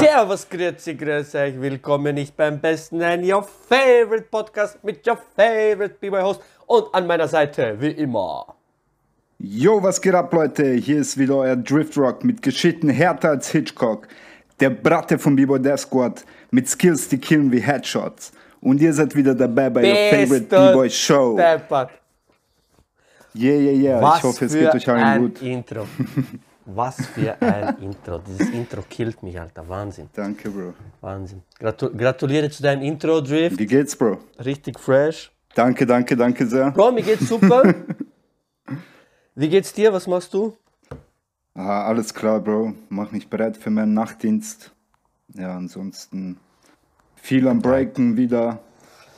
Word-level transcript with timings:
Servus, 0.00 0.48
grüezi, 0.48 0.94
grüß 0.94 1.34
euch, 1.34 1.60
willkommen 1.60 2.14
nicht 2.14 2.36
beim 2.36 2.60
besten, 2.60 2.98
nein, 2.98 3.24
your 3.24 3.42
favorite 3.42 4.26
Podcast 4.30 4.78
mit 4.84 5.04
your 5.04 5.18
favorite 5.34 5.96
B-Boy 6.00 6.22
Host 6.22 6.40
und 6.66 6.94
an 6.94 7.04
meiner 7.08 7.26
Seite, 7.26 7.76
wie 7.80 7.90
immer. 7.90 8.46
Yo, 9.40 9.82
was 9.82 10.00
geht 10.00 10.14
ab, 10.14 10.32
Leute? 10.32 10.74
Hier 10.74 11.00
ist 11.00 11.18
wieder 11.18 11.38
euer 11.38 11.56
Driftrock 11.56 12.22
mit 12.22 12.42
Geschichten 12.42 12.88
härter 12.88 13.30
als 13.30 13.50
Hitchcock. 13.50 14.06
Der 14.60 14.70
Bratte 14.70 15.18
vom 15.18 15.34
B-Boy 15.34 15.60
Death 15.60 15.80
Squad 15.80 16.24
mit 16.52 16.68
Skills, 16.68 17.08
die 17.08 17.18
killen 17.18 17.50
wie 17.50 17.58
Headshots. 17.60 18.30
Und 18.60 18.80
ihr 18.80 18.92
seid 18.92 19.16
wieder 19.16 19.34
dabei 19.34 19.68
bei 19.68 19.80
your 19.82 20.10
favorite 20.16 20.46
B-Boy 20.46 20.90
Show. 20.90 21.36
Deppert. 21.36 21.90
Yeah, 23.34 23.56
yeah, 23.56 23.72
yeah. 23.72 24.00
Was 24.00 24.18
ich 24.18 24.22
hoffe, 24.22 24.44
es 24.44 24.52
geht 24.54 24.72
euch 24.76 24.88
allen 24.88 25.22
gut. 25.22 25.42
Intro. 25.42 25.88
Was 26.70 27.06
für 27.06 27.40
ein 27.40 27.78
Intro. 27.82 28.18
Dieses 28.18 28.50
Intro 28.50 28.82
killt 28.82 29.22
mich, 29.22 29.40
Alter. 29.40 29.66
Wahnsinn. 29.66 30.10
Danke, 30.12 30.50
Bro. 30.50 30.74
Wahnsinn. 31.00 31.42
Gratu 31.58 31.88
gratuliere 31.96 32.50
zu 32.50 32.62
deinem 32.62 32.82
Intro, 32.82 33.22
Drift. 33.22 33.58
Wie 33.58 33.64
geht's, 33.66 33.96
Bro? 33.96 34.18
Richtig 34.44 34.78
fresh. 34.78 35.32
Danke, 35.54 35.86
danke, 35.86 36.14
danke 36.14 36.46
sehr. 36.46 36.70
Bro, 36.70 36.92
mir 36.92 37.02
geht's 37.02 37.26
super. 37.26 37.74
Wie 39.34 39.48
geht's 39.48 39.72
dir? 39.72 39.92
Was 39.94 40.06
machst 40.06 40.34
du? 40.34 40.56
Ah, 41.54 41.86
alles 41.86 42.12
klar, 42.12 42.38
Bro. 42.40 42.74
Mach 42.90 43.12
mich 43.12 43.30
bereit 43.30 43.56
für 43.56 43.70
meinen 43.70 43.94
Nachtdienst. 43.94 44.72
Ja, 45.34 45.56
ansonsten 45.56 46.38
viel 47.16 47.48
am 47.48 47.60
Breaken 47.62 48.18
wieder. 48.18 48.58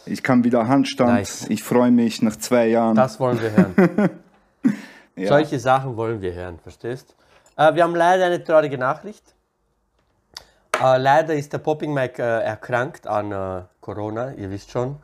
Ich 0.07 0.23
kann 0.23 0.45
wieder 0.45 0.69
Handstand. 0.69 1.15
Nice. 1.15 1.47
Ich 1.49 1.65
freue 1.65 1.91
mich 1.91 2.23
nach 2.23 2.37
zwei 2.37 2.69
Jahren. 2.69 2.95
Das 2.95 3.19
wollen 3.19 3.41
wir 3.43 3.51
hören. 3.51 4.11
ja. 5.17 5.29
Solche 5.29 5.59
Sachen 5.59 5.97
wollen 5.97 6.23
wir 6.23 6.33
hören, 6.33 6.59
verstehst? 6.61 7.17
Äh, 7.61 7.75
wir 7.75 7.83
haben 7.85 7.95
leider 7.95 8.25
eine 8.25 8.43
traurige 8.43 8.79
Nachricht. 8.79 9.35
Äh, 10.83 10.97
leider 10.97 11.35
ist 11.35 11.53
der 11.53 11.59
Popping 11.59 11.93
Mike 11.93 12.23
äh, 12.23 12.43
erkrankt 12.43 13.07
an 13.07 13.67
Corona, 13.83 14.33
ihr 14.33 14.51
wisst 14.51 14.71
schon. 14.71 14.97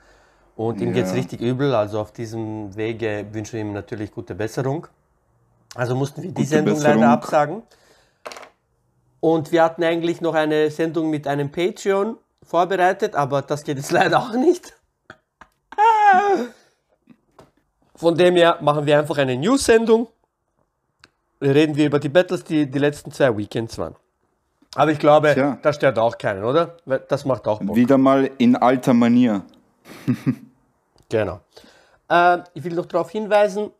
Und 0.56 0.80
ihm 0.80 0.88
Ja. 0.88 0.94
geht 0.94 1.04
es 1.04 1.12
richtig 1.14 1.42
übel, 1.42 1.74
also 1.74 2.00
auf 2.00 2.12
diesem 2.12 2.74
Wege 2.76 3.26
wünschen 3.32 3.52
wir 3.54 3.60
ihm 3.60 3.72
natürlich 3.74 4.10
gute 4.10 4.34
Besserung. 4.34 4.86
Also 5.74 5.94
mussten 5.94 6.22
wir 6.22 6.30
die 6.30 6.34
Gute 6.34 6.48
Sendung 6.48 6.76
Besserung. 6.76 7.00
leider 7.02 7.12
absagen. 7.12 7.62
Und 9.20 9.52
wir 9.52 9.62
hatten 9.62 9.84
eigentlich 9.84 10.22
noch 10.22 10.34
eine 10.34 10.70
Sendung 10.70 11.10
mit 11.10 11.26
einem 11.26 11.52
Patreon 11.52 12.16
vorbereitet, 12.42 13.14
aber 13.14 13.42
das 13.42 13.64
geht 13.64 13.76
jetzt 13.76 13.90
leider 13.98 14.18
auch 14.18 14.32
nicht. 14.32 14.72
Von 17.94 18.14
dem 18.14 18.36
her 18.36 18.56
machen 18.62 18.86
wir 18.86 18.98
einfach 18.98 19.18
eine 19.18 19.36
News-Sendung. 19.36 20.08
Reden 21.40 21.76
wir 21.76 21.86
über 21.86 21.98
die 21.98 22.08
Battles, 22.08 22.44
die 22.44 22.70
die 22.70 22.78
letzten 22.78 23.12
zwei 23.12 23.36
Weekends 23.36 23.78
waren. 23.78 23.94
Aber 24.74 24.90
ich 24.90 24.98
glaube, 24.98 25.32
Tja. 25.34 25.58
das 25.62 25.76
stört 25.76 25.98
auch 25.98 26.18
keinen, 26.18 26.44
oder? 26.44 26.76
Das 27.08 27.24
macht 27.24 27.46
auch 27.46 27.60
Bock. 27.60 27.76
Wieder 27.76 27.98
mal 27.98 28.30
in 28.38 28.56
alter 28.56 28.94
Manier. 28.94 29.42
Genau. 31.08 31.40
Äh, 32.08 32.38
ich 32.54 32.64
will 32.64 32.74
noch 32.74 32.86
darauf 32.86 33.10
hinweisen, 33.10 33.70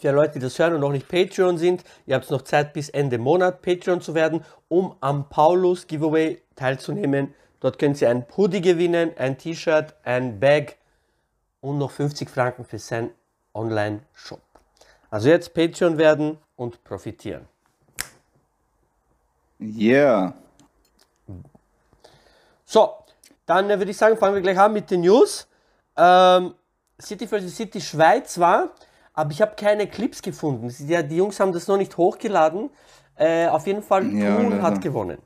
für 0.00 0.10
Leute, 0.12 0.34
die 0.34 0.38
das 0.40 0.58
hören 0.58 0.74
und 0.74 0.80
noch 0.80 0.92
nicht 0.92 1.08
Patreon 1.08 1.58
sind, 1.58 1.84
ihr 2.06 2.16
habt 2.16 2.30
noch 2.30 2.42
Zeit 2.42 2.72
bis 2.72 2.88
Ende 2.88 3.18
Monat 3.18 3.62
Patreon 3.62 4.00
zu 4.00 4.14
werden, 4.14 4.44
um 4.68 4.96
am 5.00 5.28
Paulus 5.28 5.86
Giveaway 5.86 6.40
teilzunehmen. 6.56 7.34
Dort 7.60 7.78
könnt 7.78 8.00
ihr 8.00 8.08
ein 8.08 8.24
Hoodie 8.36 8.62
gewinnen, 8.62 9.12
ein 9.18 9.36
T-Shirt, 9.36 9.94
ein 10.02 10.40
Bag 10.40 10.78
und 11.60 11.78
noch 11.78 11.90
50 11.90 12.30
Franken 12.30 12.64
für 12.64 12.78
sein 12.78 13.10
Online-Shop. 13.52 14.40
Also 15.10 15.28
jetzt 15.28 15.52
Patreon 15.54 15.98
werden 15.98 16.38
und 16.56 16.82
profitieren. 16.84 17.46
Yeah. 19.60 20.34
So, 22.64 22.90
dann 23.46 23.68
äh, 23.68 23.78
würde 23.78 23.90
ich 23.90 23.96
sagen, 23.96 24.16
fangen 24.16 24.34
wir 24.34 24.42
gleich 24.42 24.58
an 24.58 24.72
mit 24.72 24.90
den 24.90 25.00
News. 25.02 25.46
Ähm, 25.96 26.54
City 27.00 27.26
vs. 27.26 27.56
City 27.56 27.80
Schweiz 27.80 28.38
war, 28.38 28.70
aber 29.12 29.30
ich 29.32 29.42
habe 29.42 29.54
keine 29.56 29.86
Clips 29.86 30.22
gefunden. 30.22 30.72
Ja, 30.86 31.02
die 31.02 31.16
Jungs 31.16 31.40
haben 31.40 31.52
das 31.52 31.66
noch 31.66 31.76
nicht 31.76 31.96
hochgeladen. 31.96 32.70
Äh, 33.16 33.48
auf 33.48 33.66
jeden 33.66 33.82
Fall, 33.82 34.06
Ja, 34.14 34.36
Thun 34.36 34.50
leider. 34.50 34.62
hat 34.62 34.80
gewonnen. 34.80 35.18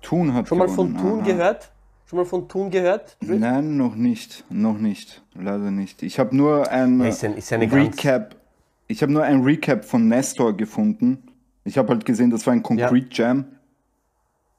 Thun 0.00 0.34
hat 0.34 0.48
Schon 0.48 0.58
mal 0.58 0.68
von 0.68 0.94
gewonnen, 0.94 1.10
Thun 1.10 1.20
aha. 1.20 1.26
gehört? 1.26 1.70
Schon 2.06 2.18
mal 2.18 2.24
von 2.26 2.48
Thun 2.48 2.70
gehört? 2.70 3.16
Nein, 3.20 3.76
noch 3.76 3.94
nicht. 3.94 4.44
Noch 4.50 4.76
nicht. 4.78 5.22
Leider 5.34 5.70
nicht. 5.70 6.02
Ich 6.02 6.18
habe 6.18 6.34
nur 6.36 6.68
ein 6.70 7.00
ist 7.02 7.22
ja- 7.22 7.30
ist 7.30 7.52
eine 7.52 7.68
ganz- 7.68 7.96
Recap. 7.96 8.36
Ich 8.94 9.02
habe 9.02 9.12
nur 9.12 9.24
ein 9.24 9.42
Recap 9.42 9.84
von 9.84 10.06
Nestor 10.06 10.56
gefunden. 10.56 11.26
Ich 11.64 11.76
habe 11.76 11.88
halt 11.88 12.04
gesehen, 12.04 12.30
das 12.30 12.46
war 12.46 12.52
ein 12.52 12.62
Concrete 12.62 13.08
Jam. 13.10 13.44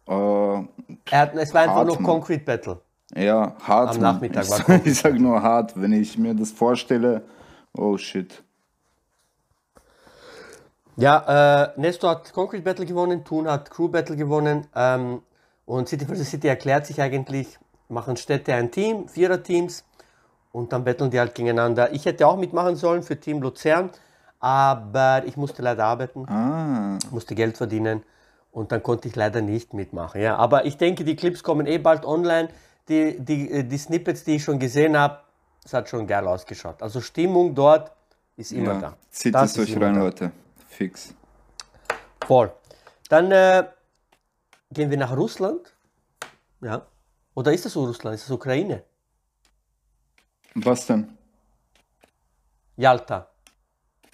Äh, 0.06 0.14
Er 0.14 1.20
hat, 1.22 1.36
es 1.36 1.54
war 1.54 1.62
einfach 1.62 1.86
Mann. 1.86 2.04
Concrete 2.04 2.44
Battle. 2.44 2.82
ja, 3.16 3.56
hart. 3.64 3.92
Am 3.92 4.02
Mann. 4.02 4.16
Nachmittag 4.16 4.44
ich, 4.44 4.50
war 4.50 4.60
Concrete 4.60 4.90
ich 4.90 5.00
sag 5.00 5.18
nur 5.18 5.42
hart, 5.42 5.80
wenn 5.82 5.94
ich 5.94 6.18
mir 6.18 6.34
das 6.34 6.52
vorstelle. 6.52 7.22
Oh 7.72 7.98
shit. 7.98 8.44
Ja, 10.98 11.72
äh, 11.74 11.80
Nestor 11.80 12.10
hat 12.10 12.34
Concrete 12.34 12.62
Battle 12.64 12.86
gewonnen, 12.86 13.24
Thun 13.24 13.50
hat 13.50 13.72
Crew 13.72 13.88
Battle 13.88 14.18
gewonnen 14.18 14.68
ähm, 14.76 15.22
und 15.66 15.88
City 15.88 16.06
vs. 16.06 16.30
City 16.30 16.50
erklärt 16.50 16.86
sich 16.88 17.02
eigentlich, 17.02 17.58
machen 17.88 18.18
Städte 18.18 18.54
ein 18.54 18.70
Team, 18.70 19.08
Vierer-Teams 19.08 19.86
und 20.52 20.74
dann 20.74 20.84
betteln 20.84 21.10
die 21.10 21.20
halt 21.20 21.36
gegeneinander. 21.36 21.94
Ich 21.94 22.06
hätte 22.06 22.28
auch 22.28 22.36
mitmachen 22.36 22.76
sollen 22.76 23.02
für 23.02 23.18
Team 23.18 23.42
Luzern, 23.42 23.92
aber 24.46 25.24
ich 25.26 25.38
musste 25.38 25.64
leider 25.64 25.86
arbeiten, 25.86 26.30
Ah, 26.30 27.00
musste 27.10 27.34
Geld 27.34 27.58
verdienen 27.58 28.04
und 28.52 28.72
dann 28.72 28.84
konnte 28.84 29.08
ich 29.08 29.16
leider 29.16 29.42
nicht 29.42 29.74
mitmachen. 29.74 30.22
Ja, 30.22 30.36
aber 30.36 30.66
ich 30.66 30.78
denke, 30.78 31.04
die 31.04 31.16
Clips 31.16 31.42
kommen 31.42 31.66
eh 31.66 31.80
bald 31.80 32.06
online. 32.06 32.50
Die, 32.88 33.20
die, 33.20 33.50
äh, 33.50 33.64
die 33.64 33.78
Snippets, 33.80 34.24
die 34.24 34.36
ich 34.36 34.44
schon 34.44 34.60
gesehen 34.60 34.96
habe, 34.96 35.22
es 35.66 35.74
hat 35.74 35.90
schon 35.90 36.06
geil 36.06 36.28
ausgeschaut. 36.28 36.80
Also 36.84 37.02
Stimmung 37.02 37.56
dort 37.56 37.92
ist 38.38 38.52
immer 38.52 38.74
ja. 38.74 38.80
da. 38.82 38.98
Zieht 39.10 39.34
Das 39.34 39.58
es 39.58 39.68
euch 39.68 39.82
rein, 39.82 39.96
da. 39.96 40.00
Leute. 40.02 40.32
Fix. 40.68 41.16
Voll. 42.28 42.52
Dann 43.10 43.32
äh, 43.32 43.64
gehen 44.72 44.92
wir 44.92 44.98
nach 44.98 45.18
Russland. 45.18 45.74
Ja. 46.62 46.86
Oder 47.34 47.52
ist 47.52 47.66
das 47.66 47.74
so 47.74 47.84
Russland? 47.86 48.14
Ist 48.14 48.26
das 48.26 48.32
Ukraine? 48.32 48.84
Was 50.54 50.86
denn? 50.86 51.18
Jalta. 52.78 53.28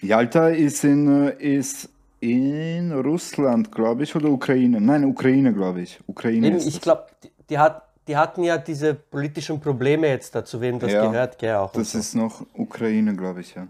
Jalta 0.01 0.49
ist 0.49 0.83
in, 0.83 1.27
äh, 1.27 1.57
ist 1.57 1.89
in 2.19 2.91
Russland, 2.91 3.71
glaube 3.71 4.03
ich, 4.03 4.15
oder 4.15 4.29
Ukraine? 4.29 4.81
Nein, 4.81 5.05
Ukraine, 5.05 5.53
glaube 5.53 5.81
ich. 5.81 5.99
Ukraine 6.07 6.47
Eben, 6.47 6.57
ist 6.57 6.67
ich 6.67 6.81
glaube, 6.81 7.05
die, 7.23 7.31
die, 7.49 7.57
hat, 7.57 7.83
die 8.07 8.17
hatten 8.17 8.43
ja 8.43 8.57
diese 8.57 8.93
politischen 8.95 9.59
Probleme 9.59 10.07
jetzt 10.07 10.33
dazu, 10.33 10.59
wem 10.59 10.79
das 10.79 10.91
Ja, 10.91 11.05
gehört, 11.05 11.37
gell, 11.37 11.55
auch. 11.55 11.71
Das 11.71 11.91
so. 11.91 11.99
ist 11.99 12.15
noch 12.15 12.45
Ukraine, 12.53 13.15
glaube 13.15 13.41
ich, 13.41 13.53
ja. 13.55 13.67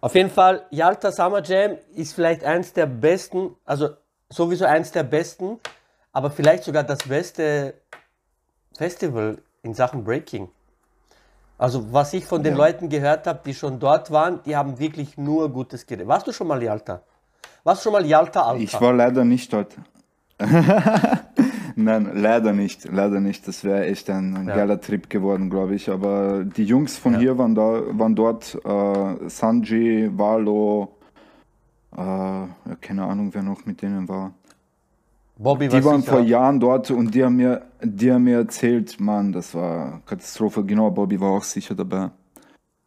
Auf 0.00 0.14
jeden 0.14 0.30
Fall, 0.30 0.64
Jalta 0.70 1.10
Summer 1.10 1.42
Jam 1.42 1.76
ist 1.96 2.12
vielleicht 2.12 2.44
eins 2.44 2.72
der 2.72 2.86
besten, 2.86 3.56
also 3.64 3.90
sowieso 4.28 4.64
eins 4.64 4.92
der 4.92 5.02
besten, 5.02 5.58
aber 6.12 6.30
vielleicht 6.30 6.64
sogar 6.64 6.84
das 6.84 7.00
beste 7.00 7.74
Festival 8.76 9.38
in 9.62 9.74
Sachen 9.74 10.04
Breaking. 10.04 10.48
Also 11.58 11.92
was 11.92 12.14
ich 12.14 12.24
von 12.24 12.42
den 12.42 12.52
Ja. 12.54 12.58
Leuten 12.58 12.88
gehört 12.88 13.26
habe, 13.26 13.40
die 13.44 13.52
schon 13.52 13.78
dort 13.80 14.10
waren, 14.12 14.40
die 14.46 14.56
haben 14.56 14.78
wirklich 14.78 15.18
nur 15.18 15.50
Gutes 15.52 15.86
geredet. 15.86 16.06
Warst 16.06 16.26
du 16.28 16.32
schon 16.32 16.46
mal 16.46 16.62
Jalta? 16.62 17.02
Warst 17.64 17.80
du 17.80 17.84
schon 17.84 17.92
mal 17.94 18.06
Jalta 18.06 18.42
Alta? 18.42 18.62
Ich 18.62 18.80
war 18.80 18.92
leider 18.92 19.24
nicht 19.24 19.52
dort. 19.52 19.74
Nein, 21.74 22.10
leider 22.14 22.52
nicht, 22.52 22.84
leider 22.90 23.20
nicht. 23.20 23.46
Das 23.46 23.64
wäre 23.64 23.86
echt 23.86 24.08
ein, 24.10 24.46
Ja. 24.48 24.54
geiler 24.56 24.80
Trip 24.80 25.08
geworden, 25.10 25.50
glaube 25.50 25.74
ich. 25.74 25.90
Aber 25.90 26.44
die 26.44 26.64
Jungs 26.64 26.96
von 26.96 27.18
hier 27.18 27.38
waren 27.38 27.54
da, 27.54 27.82
waren 27.90 28.14
dort. 28.14 28.56
Äh, 28.64 29.28
Sanji, 29.28 30.10
Valo, 30.16 30.96
äh, 31.96 32.00
ja, 32.00 32.48
keine 32.80 33.04
Ahnung, 33.04 33.30
wer 33.32 33.42
noch 33.42 33.64
mit 33.66 33.82
denen 33.82 34.08
war. 34.08 34.32
Bobby 35.38 35.68
Die 35.68 35.84
waren 35.84 36.02
vor. 36.02 36.20
Jahren 36.20 36.58
dort 36.58 36.90
und 36.90 37.14
die 37.14 37.24
haben 37.24 37.36
mir, 37.36 37.62
die 37.80 38.12
haben 38.12 38.24
mir 38.24 38.38
erzählt, 38.38 38.98
Mann, 38.98 39.32
das 39.32 39.54
war 39.54 40.02
Katastrophe. 40.04 40.64
Genau, 40.64 40.90
Bobby 40.90 41.20
war 41.20 41.30
auch 41.30 41.44
sicher 41.44 41.76
dabei. 41.76 42.10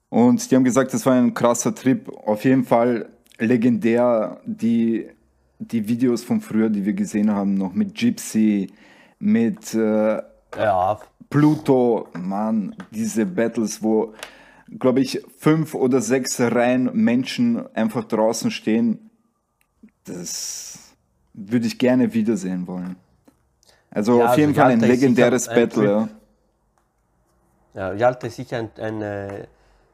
Und 0.10 0.52
die 0.52 0.56
haben 0.56 0.66
gesagt, 0.66 0.94
das 0.94 1.06
war 1.06 1.14
ein 1.14 1.34
krasser 1.34 1.74
Trip. 1.74 2.10
Auf 2.26 2.44
jeden 2.44 2.66
Fall 2.66 3.08
legendär, 3.40 4.42
die, 4.46 5.08
die 5.60 5.88
Videos 5.88 6.24
von 6.24 6.42
früher, 6.42 6.70
die 6.70 6.86
wir 6.86 6.94
gesehen 6.94 7.32
haben, 7.32 7.54
noch 7.54 7.74
mit 7.74 7.96
Gypsy, 7.96 8.68
mit 9.18 9.74
äh, 9.74 10.22
Ja, 10.58 11.00
Pluto, 11.30 12.10
Mann, 12.20 12.76
diese 12.92 13.26
Battles, 13.26 13.82
wo, 13.82 14.14
glaube 14.78 15.00
ich, 15.00 15.24
fünf 15.38 15.74
oder 15.74 16.02
sechs 16.02 16.42
Reihen 16.42 16.90
Menschen 16.94 17.74
einfach 17.74 18.04
draußen 18.04 18.52
stehen, 18.52 19.10
das 20.04 20.81
würde 21.34 21.68
ich 21.68 21.78
gerne 21.78 22.14
wiedersehen 22.14 22.68
wollen. 22.68 22.96
Also 23.90 24.18
Ja, 24.20 24.24
auf 24.26 24.30
also 24.32 24.42
jeden 24.42 24.56
Fall 24.56 24.72
ein 24.72 24.80
sicher 24.80 24.92
legendäres 24.94 25.48
ein 25.48 25.56
Battle, 25.56 25.84
Trip. 25.86 26.10
ja. 27.74 27.90
ja 27.90 27.94
Jalta 27.94 28.28
ist 28.28 28.36
sicher 28.36 28.58
ein, 28.58 28.70
ein 28.80 29.02
äh, 29.02 29.48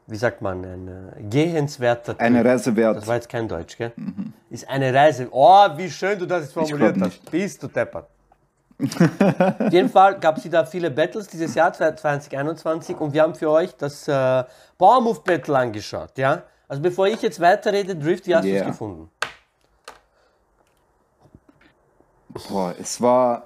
wie 0.08 0.16
sagt 0.16 0.42
man, 0.42 0.64
ein 0.64 0.88
äh, 0.88 1.24
gehenswerter 1.24 2.14
Trip. 2.14 2.22
Eine 2.22 2.44
Reise 2.46 2.76
wert. 2.76 2.98
Das 2.98 3.08
war 3.08 3.16
jetzt 3.16 3.30
kein 3.30 3.48
Deutsch, 3.48 3.78
gell? 3.78 3.92
Ist 4.50 4.68
eine 4.70 4.94
Reise. 4.94 5.28
Oh, 5.32 5.68
wie 5.76 5.90
schön 5.90 6.18
du 6.18 6.26
das 6.26 6.44
jetzt 6.44 6.54
formuliert 6.54 6.96
hast. 7.02 7.30
Bist 7.30 7.62
du 7.62 7.68
deppert. 7.68 8.08
Auf 8.80 9.72
jeden 9.74 9.90
Fall 9.90 10.20
gab 10.20 10.38
es 10.38 10.48
da 10.50 10.64
viele 10.64 10.92
Battles 10.92 11.28
dieses 11.28 11.56
Jahr 11.56 11.74
2021 11.74 12.96
und 12.98 13.12
wir 13.12 13.24
haben 13.24 13.34
für 13.34 13.50
euch 13.50 13.76
das 13.76 14.08
äh, 14.08 14.44
Power 14.78 15.02
Move 15.02 15.20
Battle 15.26 15.58
angeschaut, 15.58 16.12
ja? 16.18 16.44
Also 16.68 16.82
bevor 16.84 17.08
ich 17.08 17.20
jetzt 17.24 17.40
weiterrede, 17.40 17.96
Drift, 17.96 18.28
wie 18.28 18.36
hast 18.36 18.44
du 18.46 18.50
Yeah. 18.50 18.62
es 18.62 18.68
gefunden? 18.68 19.10
Boah, 22.30 22.76
es 22.80 23.02
war, 23.02 23.44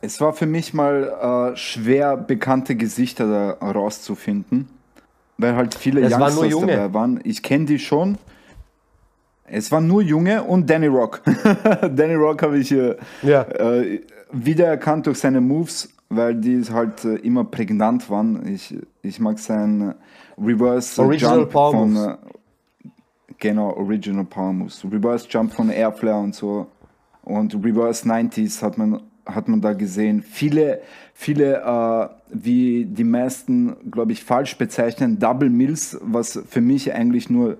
es 0.00 0.20
war 0.20 0.32
für 0.32 0.46
mich 0.46 0.74
mal 0.74 1.52
äh, 1.52 1.56
schwer, 1.56 2.16
bekannte 2.16 2.76
Gesichter 2.76 3.56
da 3.60 3.66
rauszufinden, 3.66 4.68
weil 5.38 5.56
halt 5.56 5.74
viele 5.74 6.00
Es 6.02 6.12
waren 6.12 6.22
Youngsters 6.22 6.40
nur 6.42 6.50
Junge. 6.50 6.72
dabei 6.76 6.94
waren. 6.94 7.20
Ich 7.24 7.42
kenne 7.42 7.64
die 7.66 7.78
schon. 7.78 8.18
Es 9.44 9.70
waren 9.72 9.86
nur 9.86 10.02
Junge 10.02 10.42
und 10.44 10.68
Danny 10.70 10.86
Rock. 10.86 11.22
Danny 11.94 12.14
Rock 12.14 12.42
habe 12.42 12.58
ich 12.58 12.72
äh, 12.72 12.96
Ja. 13.22 13.42
äh, 13.42 14.00
wiedererkannt 14.30 15.06
durch 15.06 15.18
seine 15.18 15.40
Moves, 15.40 15.90
weil 16.08 16.34
die 16.36 16.62
halt 16.72 17.04
äh, 17.04 17.16
immer 17.16 17.44
prägnant 17.44 18.08
waren. 18.08 18.46
Ich, 18.46 18.74
ich 19.02 19.20
mag 19.20 19.38
seinen 19.38 19.90
äh, 19.90 19.94
Reverse 20.38 21.02
Original 21.02 21.38
Jump 21.40 21.50
Power 21.50 21.72
von 21.72 21.92
Moves. 21.92 22.06
äh, 22.84 22.88
genau 23.38 23.70
Original 23.76 24.24
Power 24.24 24.52
Moves. 24.54 24.84
Reverse 24.90 25.26
Jump 25.28 25.52
von 25.52 25.68
Airflare 25.70 26.18
und 26.20 26.34
so 26.34 26.66
und 27.22 27.54
Reverse 27.54 28.06
90s 28.06 28.62
hat 28.62 28.78
man 28.78 29.02
hat 29.24 29.48
man 29.48 29.60
da 29.60 29.72
gesehen. 29.72 30.22
Viele 30.22 30.80
viele 31.14 31.62
äh, 31.62 32.08
wie 32.30 32.84
die 32.84 33.04
meisten 33.04 33.90
glaube 33.90 34.12
ich 34.12 34.24
falsch 34.24 34.56
bezeichnen 34.58 35.18
Double 35.18 35.50
Mills, 35.50 35.98
was 36.02 36.40
für 36.48 36.60
mich 36.60 36.92
eigentlich 36.92 37.30
nur 37.30 37.56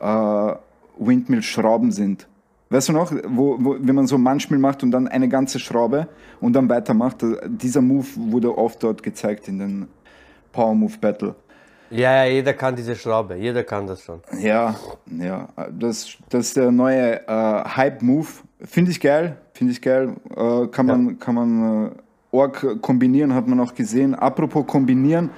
äh, 0.00 0.54
Windmill 0.98 1.42
Schrauben 1.42 1.92
sind. 1.92 2.26
Weißt 2.68 2.88
du 2.88 2.92
noch, 2.92 3.12
wo, 3.28 3.56
wo, 3.60 3.76
wenn 3.78 3.94
man 3.94 4.06
so 4.08 4.18
manchmal 4.18 4.58
macht 4.58 4.82
und 4.82 4.90
dann 4.90 5.06
eine 5.06 5.28
ganze 5.28 5.60
Schraube 5.60 6.08
und 6.40 6.52
dann 6.52 6.68
weitermacht, 6.68 7.22
äh, 7.22 7.36
dieser 7.46 7.80
Move 7.80 8.06
wurde 8.16 8.56
oft 8.56 8.82
dort 8.82 9.02
gezeigt 9.02 9.48
in 9.48 9.58
den 9.58 9.88
Power 10.52 10.74
Move 10.74 10.94
Battle. 11.00 11.34
Ja, 11.90 12.24
ja, 12.24 12.32
jeder 12.32 12.52
kann 12.52 12.74
diese 12.74 12.96
Schraube, 12.96 13.36
jeder 13.36 13.62
kann 13.62 13.86
das 13.86 14.02
schon. 14.02 14.20
Ja, 14.40 14.74
ja, 15.06 15.48
das, 15.70 16.08
das 16.28 16.48
ist 16.48 16.56
der 16.56 16.72
neue 16.72 17.20
äh, 17.28 17.64
Hype-Move. 17.76 18.26
Finde 18.60 18.90
ich 18.90 19.00
geil, 19.00 19.36
finde 19.52 19.72
ich 19.72 19.82
geil. 19.82 20.16
Äh, 20.34 20.66
kann 20.68 20.86
man, 20.86 21.18
kann 21.18 21.34
man 21.34 21.86
äh, 21.86 21.90
Org 22.30 22.80
kombinieren, 22.80 23.34
hat 23.34 23.46
man 23.46 23.60
auch 23.60 23.74
gesehen. 23.74 24.14
Apropos 24.14 24.66
kombinieren, 24.66 25.30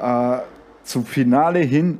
äh, 0.00 0.38
zum 0.84 1.04
Finale 1.04 1.60
hin 1.60 1.98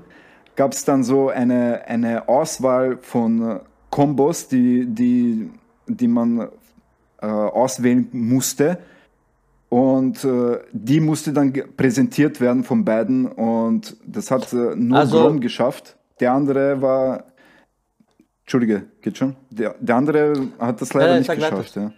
gab 0.55 0.73
es 0.73 0.85
dann 0.85 1.03
so 1.03 1.29
eine, 1.29 1.83
eine 1.87 2.29
Auswahl 2.29 2.99
von 3.01 3.43
äh, 3.43 3.61
Kombos, 3.91 4.49
die, 4.49 4.87
die, 4.87 5.51
die 5.87 6.09
man 6.09 6.49
äh, 7.21 7.27
auswählen 7.27 8.09
musste. 8.13 8.79
Und 9.69 10.25
äh, 10.25 10.59
die 10.73 11.01
musste 11.01 11.33
dann 11.33 11.53
präsentiert 11.77 12.41
werden 12.41 12.63
von 12.63 12.85
beiden 12.85 13.27
und 13.27 13.97
das 14.07 14.31
hat 14.31 14.53
äh, 14.53 14.77
nur 14.77 14.99
Also- 14.99 15.23
Grom 15.23 15.41
geschafft. 15.41 15.97
Der 16.21 16.33
andere 16.33 16.81
war. 16.81 17.25
Entschuldige, 18.47 18.85
geht 19.03 19.19
schon? 19.19 19.35
Der, 19.51 19.75
der 19.81 19.97
andere 19.97 20.33
hat 20.61 20.81
das 20.81 20.95
leider 20.95 21.09
nein, 21.09 21.19
nicht 21.19 21.27
sag 21.27 21.41
weiter. 21.41 21.57
geschafft. 21.57 21.75
Ja. 21.75 21.91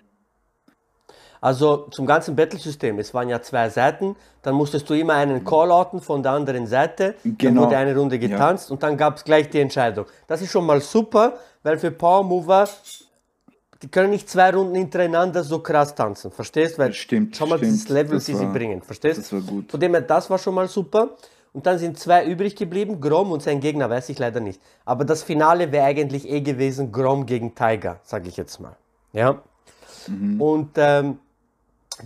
Also 1.43 1.89
zum 1.91 2.06
ganzen 2.06 2.35
Battle-System, 2.35 2.99
es 2.99 3.12
waren 3.12 3.29
ja 3.29 3.41
zwei 3.43 3.69
Seiten, 3.69 4.17
dann 4.41 4.55
musstest 4.55 4.89
du 4.89 4.95
immer 4.95 5.12
einen 5.12 5.45
Callouten 5.45 6.00
von 6.00 6.23
der 6.23 6.33
anderen 6.33 6.67
Seite, 6.67 7.15
dann 7.23 7.37
Genau. 7.37 7.62
wurde 7.65 7.77
eine 7.77 7.95
Runde 7.95 8.19
getanzt 8.19 8.71
und 8.71 8.83
dann 8.83 8.97
gab 8.97 9.19
es 9.19 9.25
gleich 9.25 9.50
die 9.50 9.61
Entscheidung. 9.61 10.06
Das 10.27 10.41
ist 10.41 10.50
schon 10.50 10.65
mal 10.65 10.81
super, 10.81 11.35
weil 11.62 11.79
für 11.79 11.91
Power 11.91 12.25
Mover, 12.25 12.67
die 13.83 13.89
können 13.89 14.11
nicht 14.11 14.29
zwei 14.31 14.50
Runden 14.50 14.75
hintereinander 14.75 15.45
so 15.45 15.59
krass 15.61 15.95
tanzen, 15.95 16.33
verstehst? 16.33 16.79
Weil 16.79 16.95
Stimmt, 16.95 17.37
Schau 17.37 17.45
mal, 17.47 17.61
dieses 17.61 17.83
stimmt. 17.83 17.99
Level, 17.99 18.15
Das 18.17 18.25
die 18.25 18.35
sie 18.35 18.45
war- 18.47 18.53
bringen, 18.55 18.81
verstehst? 18.83 19.19
das 19.19 19.33
war 19.33 19.41
gut. 19.43 19.71
Von 19.71 19.79
dem 19.79 19.93
her, 19.93 20.00
das 20.00 20.29
war 20.31 20.39
schon 20.39 20.55
mal 20.55 20.67
super. 20.67 21.11
Und 21.53 21.67
dann 21.67 21.79
sind 21.79 21.99
zwei 21.99 22.25
übrig 22.25 22.56
geblieben, 22.56 23.00
Grom 23.00 23.33
und 23.33 23.43
sein 23.43 23.61
Gegner, 23.61 23.89
weiß 23.91 24.09
ich 24.11 24.19
leider 24.19 24.41
nicht. 24.41 24.61
Aber 24.85 25.05
das 25.05 25.23
Finale 25.23 25.73
wäre 25.73 25.85
eigentlich 25.85 26.29
eh 26.29 26.41
gewesen, 26.41 26.93
Grom 26.93 27.27
gegen 27.27 27.55
Tiger, 27.55 28.00
sage 28.03 28.29
ich 28.29 28.37
jetzt 28.37 28.61
mal. 28.61 28.77
Ja. 29.12 29.43
Und 30.39 30.71
ähm, 30.77 31.19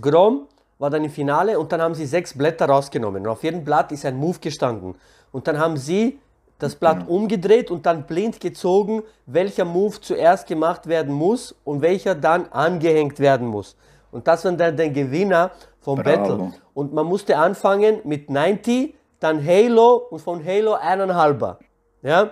Grom 0.00 0.46
war 0.78 0.90
dann 0.90 1.04
im 1.04 1.10
Finale 1.10 1.58
und 1.58 1.70
dann 1.72 1.80
haben 1.80 1.94
sie 1.94 2.06
sechs 2.06 2.36
Blätter 2.36 2.66
rausgenommen. 2.66 3.22
Und 3.22 3.28
auf 3.28 3.42
jedem 3.42 3.64
Blatt 3.64 3.92
ist 3.92 4.04
ein 4.04 4.16
Move 4.16 4.38
gestanden. 4.40 4.94
Und 5.30 5.46
dann 5.46 5.58
haben 5.58 5.76
sie 5.76 6.18
das 6.58 6.76
Blatt 6.76 7.08
umgedreht 7.08 7.70
und 7.70 7.86
dann 7.86 8.04
blind 8.04 8.40
gezogen, 8.40 9.02
welcher 9.26 9.64
Move 9.64 10.00
zuerst 10.00 10.46
gemacht 10.46 10.86
werden 10.86 11.12
muss 11.12 11.54
und 11.64 11.82
welcher 11.82 12.14
dann 12.14 12.46
angehängt 12.52 13.18
werden 13.18 13.48
muss. 13.48 13.76
Und 14.12 14.28
das 14.28 14.44
war 14.44 14.52
dann 14.52 14.76
der 14.76 14.90
Gewinner 14.90 15.50
vom 15.80 15.98
Bravo. 15.98 16.36
Battle. 16.36 16.52
Und 16.74 16.92
man 16.92 17.06
musste 17.06 17.36
anfangen 17.36 18.00
mit 18.04 18.30
90, 18.30 18.94
dann 19.22 19.44
Halo 19.46 20.06
und 20.10 20.20
von 20.20 20.44
Halo 20.44 20.74
eineinhalber. 20.74 21.58
Ja? 22.02 22.30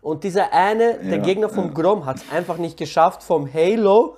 Und 0.00 0.24
dieser 0.24 0.52
eine, 0.52 0.98
der 0.98 1.18
Ja, 1.18 1.22
Gegner 1.22 1.48
vom 1.48 1.72
Grom, 1.74 2.04
hat 2.06 2.16
es 2.16 2.24
einfach 2.32 2.56
nicht 2.58 2.76
geschafft, 2.76 3.22
vom 3.22 3.52
Halo 3.52 4.16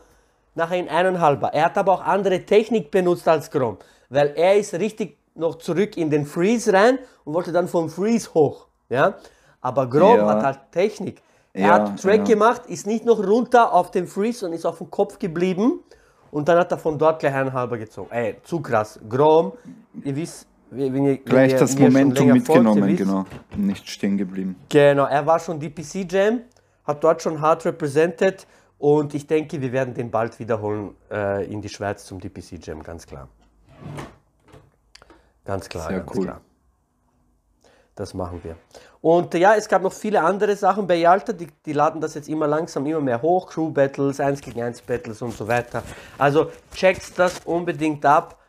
nachher 0.54 0.78
in 0.78 0.88
eineinhalber. 0.88 1.52
Er 1.52 1.66
hat 1.66 1.78
aber 1.78 1.92
auch 1.92 2.00
andere 2.04 2.40
Technik 2.44 2.90
benutzt 2.90 3.26
als 3.28 3.50
Grom, 3.50 3.76
weil 4.08 4.32
er 4.36 4.56
ist 4.56 4.72
richtig 4.74 5.18
noch 5.34 5.56
zurück 5.56 5.96
in 5.96 6.10
den 6.10 6.26
Freeze 6.26 6.72
rein 6.72 6.98
und 7.24 7.34
wollte 7.34 7.52
dann 7.52 7.68
vom 7.68 7.88
Freeze 7.90 8.32
hoch. 8.34 8.66
Ja? 8.88 9.14
Aber 9.60 9.86
Grom 9.88 10.16
Ja. 10.18 10.26
hat 10.28 10.42
halt 10.42 10.58
Technik. 10.72 11.20
Er 11.52 11.66
Ja, 11.66 11.72
hat 11.74 12.00
Track 12.02 12.18
ja. 12.20 12.24
gemacht, 12.24 12.62
ist 12.66 12.86
nicht 12.86 13.04
noch 13.04 13.18
runter 13.24 13.72
auf 13.72 13.90
den 13.90 14.06
Freeze 14.06 14.46
und 14.46 14.52
ist 14.52 14.64
auf 14.66 14.78
dem 14.78 14.90
Kopf 14.90 15.18
geblieben 15.18 15.80
und 16.30 16.48
dann 16.48 16.58
hat 16.58 16.72
er 16.72 16.78
von 16.78 16.98
dort 16.98 17.20
gleich 17.20 17.34
eineinhalber 17.34 17.78
gezogen. 17.78 18.10
Ey, 18.10 18.36
zu 18.42 18.60
krass. 18.60 18.98
Grom, 19.08 19.52
ihr 20.02 20.16
wisst, 20.16 20.46
wenn 20.76 21.04
ihr, 21.04 21.12
wenn 21.14 21.24
Gleich 21.24 21.52
ihr 21.52 21.58
das 21.58 21.78
Momentum 21.78 22.28
folgt, 22.40 22.64
mitgenommen, 22.64 22.86
wisst, 22.86 22.98
genau. 22.98 23.26
Nicht 23.56 23.88
stehen 23.88 24.16
geblieben. 24.16 24.56
Genau, 24.68 25.04
er 25.06 25.26
war 25.26 25.38
schon 25.38 25.60
DPC 25.60 26.10
Jam, 26.10 26.40
hat 26.84 27.02
dort 27.02 27.22
schon 27.22 27.40
hart 27.40 27.64
represented 27.64 28.46
und 28.78 29.14
ich 29.14 29.26
denke, 29.26 29.60
wir 29.60 29.72
werden 29.72 29.94
den 29.94 30.10
bald 30.10 30.38
wiederholen 30.38 30.94
äh, 31.10 31.44
in 31.50 31.60
die 31.60 31.68
Schweiz 31.68 32.04
zum 32.04 32.20
DPC 32.20 32.64
Jam, 32.64 32.82
ganz 32.82 33.06
klar. 33.06 33.28
Ganz 35.44 35.68
klar, 35.68 35.88
Sehr 35.88 36.00
ganz 36.00 36.16
cool. 36.16 36.24
klar. 36.24 36.40
Das 37.94 38.12
machen 38.12 38.40
wir. 38.42 38.56
Und 39.00 39.34
äh, 39.34 39.38
ja, 39.38 39.54
es 39.54 39.68
gab 39.68 39.82
noch 39.82 39.92
viele 39.92 40.20
andere 40.22 40.56
Sachen 40.56 40.86
bei 40.86 40.96
Yalta, 40.96 41.32
die, 41.32 41.46
die 41.64 41.72
laden 41.72 42.00
das 42.00 42.14
jetzt 42.14 42.28
immer 42.28 42.46
langsam 42.46 42.84
immer 42.86 43.00
mehr 43.00 43.22
hoch, 43.22 43.48
Crew 43.48 43.70
Battles, 43.70 44.18
1 44.18 44.40
gegen 44.40 44.62
1 44.62 44.82
Battles 44.82 45.22
und 45.22 45.32
so 45.32 45.46
weiter. 45.46 45.82
Also 46.18 46.50
checkt 46.74 47.16
das 47.18 47.40
unbedingt 47.44 48.04
ab. 48.04 48.40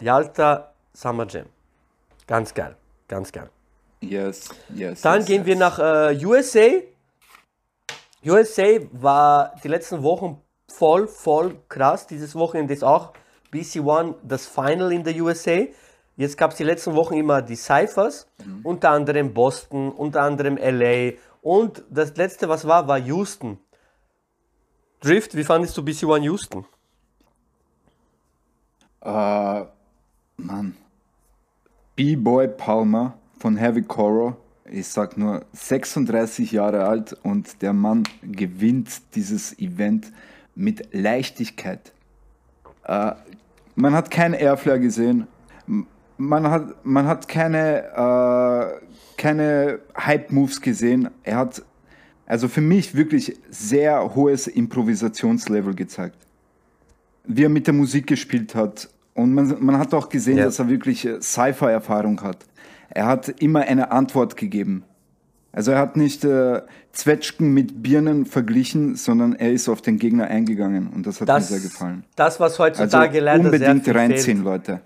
Yalta 0.00 0.73
Summer 0.94 1.26
Jam. 1.28 1.46
Ganz 2.26 2.54
geil, 2.54 2.76
ganz 3.06 3.30
geil. 3.30 3.50
Yes, 4.00 4.48
yes. 4.74 5.02
Dann 5.02 5.18
yes, 5.18 5.26
gehen 5.26 5.44
wir 5.44 5.54
yes. 5.54 5.60
nach 5.60 5.78
äh, 5.78 6.24
USA. 6.24 6.80
USA 8.24 8.78
war 8.92 9.54
die 9.62 9.68
letzten 9.68 10.02
Wochen 10.02 10.40
voll, 10.68 11.06
voll 11.06 11.58
krass. 11.68 12.06
Dieses 12.06 12.34
Wochenende 12.34 12.72
ist 12.72 12.82
auch 12.82 13.12
BC 13.50 13.80
One 13.84 14.14
das 14.22 14.46
Final 14.46 14.92
in 14.92 15.04
der 15.04 15.14
USA. 15.16 15.64
Jetzt 16.16 16.38
gab 16.38 16.52
es 16.52 16.56
die 16.56 16.64
letzten 16.64 16.94
Wochen 16.94 17.14
immer 17.14 17.42
die 17.42 17.56
Cyphers, 17.56 18.28
unter 18.62 18.90
anderem 18.90 19.34
Boston, 19.34 19.90
unter 19.90 20.22
anderem 20.22 20.56
LA 20.56 21.14
und 21.42 21.82
das 21.90 22.16
letzte, 22.16 22.48
was 22.48 22.66
war, 22.66 22.88
war 22.88 22.98
Houston. 22.98 23.58
Drift, 25.00 25.36
wie 25.36 25.44
fandest 25.44 25.76
du 25.76 25.84
BC 25.84 26.04
One 26.04 26.24
Houston? 26.24 26.64
Äh, 29.02 29.64
Mann. 30.38 30.76
B-Boy 31.96 32.48
Palmer 32.48 33.16
von 33.38 33.56
Heavy 33.56 33.82
Coro. 33.82 34.36
Ich 34.68 34.88
sag 34.88 35.16
nur 35.16 35.44
36 35.52 36.50
Jahre 36.50 36.86
alt 36.86 37.16
und 37.22 37.62
der 37.62 37.72
Mann 37.72 38.02
gewinnt 38.22 39.14
dieses 39.14 39.56
Event 39.60 40.12
mit 40.56 40.88
Leichtigkeit. 40.92 41.92
Äh, 42.84 43.12
man 43.76 43.94
hat 43.94 44.10
keinen 44.10 44.34
Airflare 44.34 44.80
gesehen. 44.80 45.28
Man 46.16 46.50
hat, 46.50 46.84
man 46.84 47.06
hat 47.06 47.28
keine, 47.28 47.84
äh, 47.84 49.16
keine 49.16 49.78
Hype-Moves 49.96 50.60
gesehen. 50.60 51.10
Er 51.22 51.36
hat 51.36 51.62
also 52.26 52.48
für 52.48 52.60
mich 52.60 52.96
wirklich 52.96 53.38
sehr 53.50 54.16
hohes 54.16 54.48
Improvisationslevel 54.48 55.74
gezeigt. 55.74 56.18
Wie 57.24 57.44
er 57.44 57.48
mit 57.48 57.68
der 57.68 57.74
Musik 57.74 58.08
gespielt 58.08 58.56
hat. 58.56 58.88
Und 59.14 59.32
man, 59.32 59.56
man 59.64 59.78
hat 59.78 59.94
auch 59.94 60.08
gesehen, 60.08 60.38
Ja. 60.38 60.44
dass 60.44 60.58
er 60.58 60.68
wirklich 60.68 61.04
äh, 61.06 61.20
Sci-Fi-Erfahrung 61.20 62.20
hat. 62.22 62.38
Er 62.90 63.06
hat 63.06 63.28
immer 63.40 63.60
eine 63.60 63.90
Antwort 63.92 64.36
gegeben. 64.36 64.84
Also 65.52 65.70
er 65.70 65.78
hat 65.78 65.96
nicht 65.96 66.24
äh, 66.24 66.62
Zwetschgen 66.92 67.54
mit 67.54 67.80
Birnen 67.82 68.26
verglichen, 68.26 68.96
sondern 68.96 69.34
er 69.36 69.52
ist 69.52 69.68
auf 69.68 69.82
den 69.82 69.98
Gegner 69.98 70.26
eingegangen. 70.26 70.88
Und 70.88 71.06
das 71.06 71.20
hat 71.20 71.28
Das, 71.28 71.48
mir 71.50 71.58
sehr 71.58 71.68
gefallen. 71.70 72.04
das 72.16 72.40
was 72.40 72.58
Also 72.58 72.64
heutzutage 72.64 73.20
leider 73.20 73.44
unbedingt 73.44 73.84
sehr 73.84 73.94
reinziehen, 73.94 74.38
fehlt. 74.38 74.44
Leute. 74.44 74.80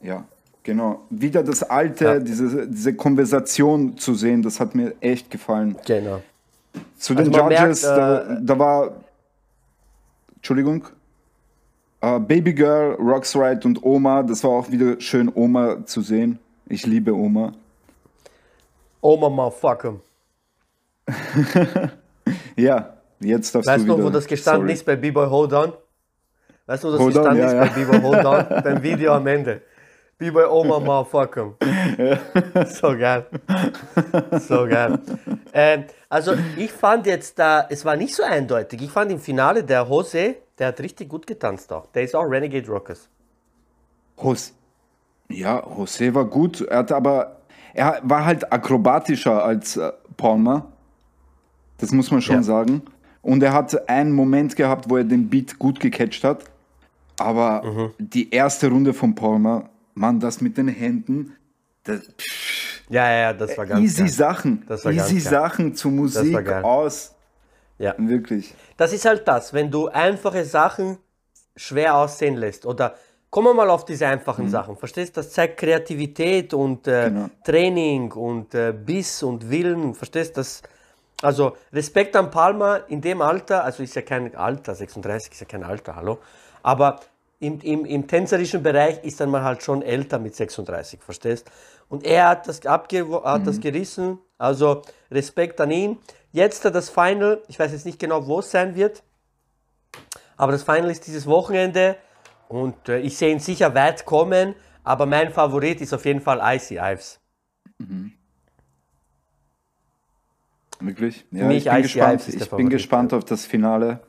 Ja, 0.00 0.24
genau. 0.64 1.02
Wieder 1.10 1.44
das 1.44 1.62
alte, 1.62 2.04
Ja. 2.04 2.18
diese, 2.18 2.66
diese 2.66 2.94
Konversation 2.94 3.96
zu 3.96 4.14
sehen, 4.14 4.42
das 4.42 4.58
hat 4.58 4.74
mir 4.74 4.94
echt 5.00 5.30
gefallen. 5.30 5.76
Genau. 5.86 6.20
Zu 6.98 7.14
den 7.14 7.28
Also 7.28 7.42
man 7.42 7.50
Judges, 7.52 7.82
merkt, 7.84 7.98
da, 7.98 8.20
äh, 8.22 8.38
da 8.42 8.58
war, 8.58 8.92
Entschuldigung, 10.36 10.84
äh, 12.02 12.20
Baby 12.20 12.52
Girl, 12.52 12.94
Roxride 12.94 13.60
und 13.64 13.82
Oma, 13.82 14.22
das 14.22 14.44
war 14.44 14.50
auch 14.50 14.70
wieder 14.70 15.00
schön, 15.00 15.30
Oma 15.34 15.86
zu 15.86 16.02
sehen. 16.02 16.38
Ich 16.66 16.84
liebe 16.86 17.14
Oma. 17.14 17.54
Oma 19.00 19.28
Motherfucker. 19.28 20.00
Ja, 22.56 22.94
jetzt 23.20 23.54
darfst 23.54 23.68
Weißt 23.68 23.82
du 23.82 23.86
du 23.86 23.88
noch, 23.88 23.98
wieder. 23.98 24.06
wo 24.06 24.10
das 24.10 24.26
gestanden 24.26 24.62
sorry. 24.62 24.72
ist 24.74 24.84
bei 24.86 24.96
B-Boy 24.96 25.28
Hold 25.28 25.52
On? 25.52 25.72
Weißt 26.66 26.84
du, 26.84 26.88
wo 26.88 26.92
das 26.92 27.00
Hold 27.00 27.16
On, 27.16 27.22
gestanden 27.22 27.42
ja, 27.42 27.46
ist 27.46 27.54
ja. 27.54 27.60
bei 27.64 27.68
B-Boy 27.68 28.00
Hold 28.02 28.24
On? 28.24 28.62
beim 28.62 28.82
Video 28.82 29.12
am 29.12 29.26
Ende. 29.26 29.62
B-Boy 30.18 30.44
Oma 30.44 30.78
Motherfucker. 30.78 31.54
So 32.66 32.96
geil. 32.96 33.26
So 34.38 34.66
geil. 34.66 34.98
Ähm, 35.52 35.84
also 36.08 36.34
ich 36.56 36.72
fand 36.72 37.06
jetzt 37.06 37.38
da, 37.38 37.66
es 37.68 37.84
war 37.84 37.96
nicht 37.96 38.14
so 38.14 38.22
eindeutig. 38.22 38.82
Ich 38.82 38.90
fand 38.90 39.10
im 39.10 39.18
Finale 39.18 39.64
der 39.64 39.82
Jose, 39.82 40.36
der 40.62 40.68
hat 40.68 40.80
richtig 40.80 41.08
gut 41.08 41.26
getanzt 41.26 41.72
auch. 41.72 41.86
Der 41.92 42.04
ist 42.04 42.14
auch 42.14 42.22
Renegade 42.24 42.68
Rockers. 42.68 43.08
Jos 44.22 44.54
ja, 45.28 45.58
José 45.60 46.14
war 46.14 46.24
gut. 46.26 46.60
Er 46.60 46.78
hat 46.78 46.92
aber, 46.92 47.38
er 47.74 48.00
war 48.04 48.24
halt 48.24 48.52
akrobatischer 48.52 49.42
als 49.44 49.76
äh, 49.76 49.90
Palmer. 50.16 50.66
Das 51.78 51.90
muss 51.90 52.10
man 52.10 52.20
schon 52.22 52.36
Ja. 52.36 52.42
sagen. 52.42 52.82
Und 53.22 53.42
er 53.42 53.52
hat 53.52 53.88
einen 53.88 54.12
Moment 54.12 54.54
gehabt, 54.56 54.88
wo 54.90 54.96
er 54.98 55.04
den 55.04 55.28
Beat 55.28 55.58
gut 55.58 55.80
gecatcht 55.80 56.22
hat. 56.22 56.44
Aber 57.18 57.62
Mhm. 57.64 57.90
die 57.98 58.30
erste 58.30 58.68
Runde 58.68 58.92
von 58.94 59.14
Palmer, 59.14 59.68
Mann, 59.94 60.20
das 60.20 60.40
mit 60.40 60.56
den 60.56 60.68
Händen, 60.68 61.36
das, 61.84 62.02
Ja, 62.88 63.10
ja, 63.10 63.18
ja, 63.20 63.32
das 63.32 63.56
war 63.58 63.66
ganz 63.66 63.80
easy 63.82 64.02
geil. 64.02 64.08
Sachen, 64.10 64.64
Das 64.68 64.84
war 64.84 64.92
easy. 64.92 65.18
Sachen 65.18 65.74
zu 65.74 65.88
Musik 65.90 66.48
aus. 66.62 67.14
Ja. 67.78 67.94
Wirklich. 67.98 68.54
Das 68.76 68.92
ist 68.92 69.04
halt 69.04 69.26
das, 69.26 69.52
wenn 69.52 69.70
du 69.70 69.88
einfache 69.88 70.44
Sachen 70.44 70.98
schwer 71.56 71.96
aussehen 71.96 72.36
lässt. 72.36 72.64
Oder 72.66 72.94
kommen 73.30 73.48
wir 73.48 73.54
mal 73.54 73.70
auf 73.70 73.84
diese 73.84 74.06
einfachen 74.06 74.48
Sachen. 74.48 74.76
Verstehst 74.76 75.16
du? 75.16 75.20
Das 75.20 75.30
zeigt 75.30 75.58
Kreativität 75.58 76.54
und 76.54 76.86
äh, 76.86 77.08
Genau. 77.08 77.30
Training 77.44 78.12
und 78.12 78.54
äh, 78.54 78.72
Biss 78.72 79.22
und 79.22 79.50
Willen. 79.50 79.94
Verstehst 79.94 80.36
du? 80.36 80.40
Das? 80.40 80.62
Also 81.22 81.56
Respekt 81.72 82.16
an 82.16 82.30
Palma 82.30 82.76
in 82.88 83.00
dem 83.00 83.22
Alter, 83.22 83.62
also 83.64 83.82
ist 83.82 83.94
ja 83.94 84.02
kein 84.02 84.34
Alter, 84.34 84.74
36 84.74 85.32
ist 85.32 85.40
ja 85.40 85.46
kein 85.46 85.62
Alter, 85.62 85.94
hallo. 85.94 86.18
Aber 86.64 86.98
im, 87.38 87.60
im, 87.60 87.84
im 87.84 88.06
tänzerischen 88.08 88.62
Bereich 88.62 89.02
ist 89.04 89.20
dann 89.20 89.30
mal 89.30 89.42
halt 89.42 89.62
schon 89.62 89.82
älter 89.82 90.18
mit 90.18 90.34
36, 90.34 91.00
verstehst? 91.00 91.48
Und 91.88 92.04
er 92.04 92.28
hat 92.28 92.48
das, 92.48 92.64
abge 92.66 93.06
hat 93.24 93.46
das 93.46 93.60
gerissen, 93.60 94.18
also 94.38 94.82
Respekt 95.10 95.60
an 95.60 95.70
ihn. 95.70 95.98
Jetzt 96.32 96.64
das 96.64 96.88
Final, 96.88 97.42
ich 97.48 97.58
weiß 97.58 97.72
jetzt 97.72 97.84
nicht 97.86 97.98
genau, 97.98 98.26
wo 98.26 98.38
es 98.40 98.50
sein 98.50 98.74
wird, 98.74 99.02
aber 100.36 100.52
das 100.52 100.62
Final 100.62 100.90
ist 100.90 101.06
dieses 101.06 101.26
Wochenende 101.26 101.96
und 102.48 102.88
äh, 102.88 102.98
ich 103.00 103.16
sehe 103.18 103.30
ihn 103.30 103.38
sicher 103.38 103.74
weit 103.74 104.04
kommen, 104.06 104.54
aber 104.82 105.04
mein 105.06 105.30
Favorit 105.32 105.80
ist 105.80 105.92
auf 105.92 106.04
jeden 106.06 106.20
Fall 106.20 106.40
Icy 106.56 106.78
Ives. 106.78 107.20
Wirklich? 110.80 111.24
Ja, 111.30 111.46
mich 111.46 111.58
ich 111.58 111.64
bin 111.64 111.74
Icy 111.74 111.82
gespannt. 111.82 112.14
Ives 112.14 112.28
ist 112.28 112.34
der 112.34 112.42
Ich 112.42 112.50
bin 112.50 112.58
Favorit, 112.58 112.70
gespannt 112.70 113.12
auf 113.14 113.24
das 113.24 113.44
Finale. 113.46 114.00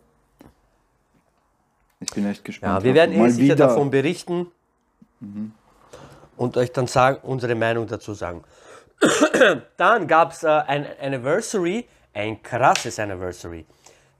Ich 2.00 2.12
bin 2.12 2.26
echt 2.26 2.44
gespannt. 2.44 2.80
Ja, 2.80 2.84
wir 2.84 2.94
werden 2.94 3.14
eh 3.14 3.30
sicher 3.30 3.56
wieder- 3.56 3.68
davon 3.68 3.92
berichten 3.92 4.48
und 6.38 6.58
euch 6.58 6.72
dann 6.72 6.88
sagen, 6.88 7.20
unsere 7.24 7.56
Meinung 7.56 7.88
dazu 7.88 8.14
sagen. 8.14 8.44
dann 9.78 10.08
gab 10.08 10.32
es 10.32 10.44
äh, 10.44 10.48
ein 10.48 10.86
Anniversary, 11.02 11.86
ein 12.14 12.42
krasses 12.42 13.00
Anniversary. 13.00 13.66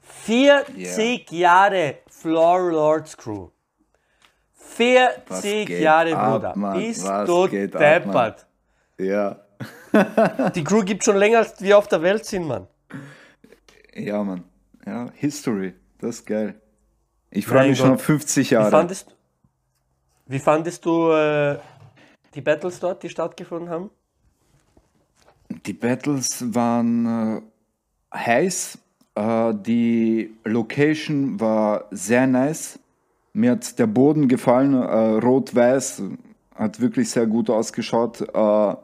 40 0.02 1.30
Jahre 1.32 1.98
Floor 2.08 2.70
Lords 2.72 3.16
Crew. 3.16 3.48
40 4.54 5.22
Was 5.28 5.42
geht 5.42 5.68
Jahre, 5.80 6.16
ab, 6.16 6.32
Bruder. 6.32 6.56
Mann? 6.56 6.78
Bist 6.78 7.06
du 7.06 7.48
geht 7.48 7.74
ab, 7.76 7.80
deppert. 7.80 8.46
Ja. 8.98 9.40
Die 10.54 10.64
Crew 10.64 10.82
gibt 10.82 11.04
schon 11.04 11.16
länger, 11.16 11.38
als 11.38 11.60
wir 11.60 11.78
auf 11.78 11.86
der 11.88 12.02
Welt 12.02 12.24
sind, 12.24 12.46
Mann. 12.46 12.66
Ja, 13.94 14.22
Mann. 14.22 14.44
Ja, 14.84 15.08
History. 15.14 15.74
Das 15.98 16.16
ist 16.16 16.26
geil. 16.26 16.60
Ich 17.30 17.46
freue 17.46 17.68
mich 17.68 17.78
schon 17.78 17.90
Gott. 17.90 17.98
auf 17.98 18.04
50 18.04 18.50
Wie 18.50 18.54
Jahre. 18.54 18.70
fandest, 18.70 19.16
wie 20.26 20.38
fandest 20.38 20.84
du 20.84 21.10
äh, 21.12 21.58
die 22.34 22.40
Battles 22.40 22.80
dort, 22.80 23.02
die 23.02 23.08
stattgefunden 23.08 23.70
haben? 23.70 23.90
Die 25.66 25.72
Battles 25.72 26.54
waren 26.54 27.38
äh, 27.38 27.42
heiß. 28.14 28.78
Äh, 29.14 29.54
die 29.54 30.34
Location 30.44 31.40
war 31.40 31.86
sehr 31.90 32.26
nice. 32.26 32.78
Mir 33.32 33.52
hat 33.52 33.78
der 33.78 33.88
Boden 33.88 34.28
gefallen, 34.28 34.74
äh, 34.74 35.24
rot-weiß, 35.24 36.02
hat 36.54 36.80
wirklich 36.80 37.10
sehr 37.10 37.26
gut 37.26 37.50
ausgeschaut. 37.50 38.20
Äh, 38.32 38.74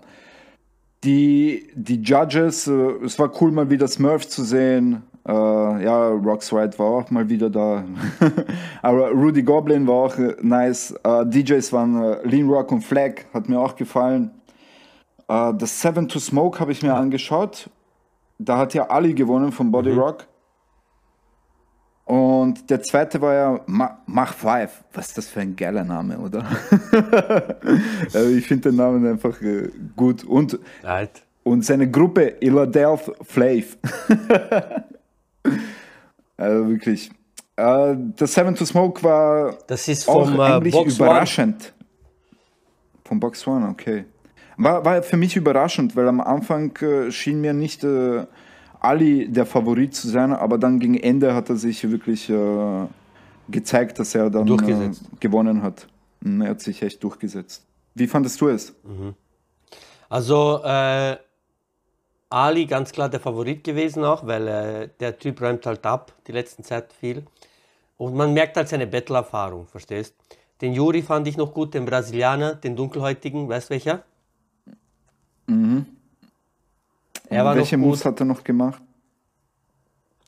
die, 1.05 1.69
die 1.75 2.03
Judges, 2.03 2.67
äh, 2.67 2.73
es 3.05 3.19
war 3.19 3.31
cool 3.41 3.53
mal 3.53 3.71
wieder 3.71 3.89
Smurf 3.89 4.29
zu 4.29 4.43
sehen. 4.43 5.03
Äh, 5.27 5.33
ja, 5.33 6.09
Roxride 6.09 6.79
war 6.79 6.87
auch 6.87 7.11
mal 7.11 7.29
wieder 7.29 7.49
da. 7.49 7.85
Aber 8.83 9.11
Rudy 9.11 9.43
Goblin 9.43 9.87
war 9.87 9.95
auch 9.95 10.19
äh, 10.19 10.35
nice. 10.43 10.95
DJs 11.05 11.73
waren 11.73 12.17
Lean 12.25 12.49
Rock 12.49 12.73
und 12.73 12.83
Flag, 12.83 13.25
hat 13.33 13.49
mir 13.49 13.61
auch 13.61 13.77
gefallen. 13.77 14.33
Das 15.29 15.81
Seven 15.81 16.09
to 16.09 16.19
Smoke 16.19 16.59
habe 16.59 16.73
ich 16.73 16.83
mir 16.83 16.95
angeschaut. 16.95 17.71
Da 18.43 18.57
hat 18.57 18.73
ja 18.73 18.89
Ali 18.89 19.13
gewonnen 19.13 19.53
von 19.53 19.71
Body 19.71 19.93
Rock. 19.93 20.27
Und 22.07 22.71
der 22.71 22.83
zweite 22.83 23.21
war 23.21 23.35
ja 23.35 23.61
Ma 23.67 23.99
Mach 24.07 24.33
5. 24.35 24.85
Was 24.95 25.09
ist 25.09 25.19
das 25.19 25.29
für 25.29 25.41
ein 25.41 25.55
geiler 25.55 25.85
Name, 25.85 26.19
oder? 26.19 26.45
Also 28.15 28.31
ich 28.31 28.47
finde 28.47 28.71
den 28.71 28.77
Namen 28.77 29.07
einfach 29.07 29.41
äh, 29.43 29.69
gut. 29.95 30.25
Und, 30.25 30.59
Alt. 30.83 31.23
und 31.45 31.65
seine 31.65 31.89
Gruppe 31.89 32.37
Iladelph 32.41 33.13
Flav. 33.23 33.77
also 36.37 36.69
wirklich. 36.69 37.11
Äh, 37.57 37.97
das 38.17 38.33
Seven 38.33 38.55
to 38.57 38.65
Smoke 38.65 39.03
war 39.05 39.59
Das 39.67 39.87
ist 39.87 40.09
auch 40.09 40.25
vom 40.29 40.41
äh, 40.41 40.43
eigentlich 40.45 40.73
Box 40.73 40.99
One. 40.99 41.11
überraschend. 41.11 41.75
Vom 43.05 43.21
Box 43.21 43.47
One, 43.47 43.69
okay. 43.69 44.07
War, 44.63 44.85
war 44.85 45.03
für 45.03 45.17
mich 45.17 45.37
überraschend, 45.37 45.97
weil 45.97 46.07
am 46.07 46.21
Anfang 46.21 46.77
äh, 46.83 47.11
schien 47.11 47.41
mir 47.41 47.55
nicht 47.55 47.83
äh, 47.83 48.27
Ali 48.79 49.27
der 49.29 49.47
Favorit 49.47 49.95
zu 49.95 50.09
sein, 50.09 50.33
aber 50.33 50.59
dann 50.59 50.79
gegen 50.79 50.97
Ende 50.97 51.35
hat 51.35 51.49
er 51.49 51.57
sich 51.57 51.91
wirklich 51.91 52.29
äh, 52.29 52.87
gezeigt, 53.49 53.99
dass 53.99 54.15
er 54.15 54.29
dann 54.29 54.47
äh, 54.47 54.91
gewonnen 55.19 55.63
hat. 55.63 55.87
Mhm, 56.21 56.43
Er 56.43 56.51
hat 56.51 56.61
sich 56.61 56.83
echt 56.83 57.03
durchgesetzt. 57.03 57.65
Wie 57.95 58.07
fandest 58.07 58.41
du 58.41 58.49
es? 58.49 58.75
Also 60.11 60.61
äh, 60.63 61.17
Ali 62.29 62.67
ganz 62.67 62.93
klar 62.93 63.09
der 63.09 63.21
Favorit 63.21 63.65
gewesen 63.65 64.05
auch, 64.05 64.27
weil 64.27 64.47
äh, 64.47 64.89
der 65.01 65.19
Typ 65.19 65.41
räumt 65.41 65.65
halt 65.65 65.85
ab 65.87 66.13
die 66.27 66.33
letzten 66.33 66.65
Zeit 66.65 66.93
viel. 66.93 67.25
Und 67.97 68.15
man 68.15 68.33
merkt 68.33 68.57
halt 68.57 68.69
seine 68.69 68.87
Battle-Erfahrung, 68.87 69.67
verstehst? 69.67 70.15
Den 70.61 70.75
Juri 70.75 71.03
fand 71.03 71.27
ich 71.27 71.37
noch 71.37 71.55
gut, 71.55 71.73
den 71.73 71.87
Brasilianer, 71.87 72.55
den 72.55 72.77
dunkelhäutigen, 72.77 73.49
weißt 73.49 73.71
welcher? 73.71 74.05
War 77.31 77.57
Welche 77.57 77.77
Moves 77.77 78.05
hat 78.05 78.21
er 78.21 78.27
noch 78.27 78.43
gemacht? 78.43 78.83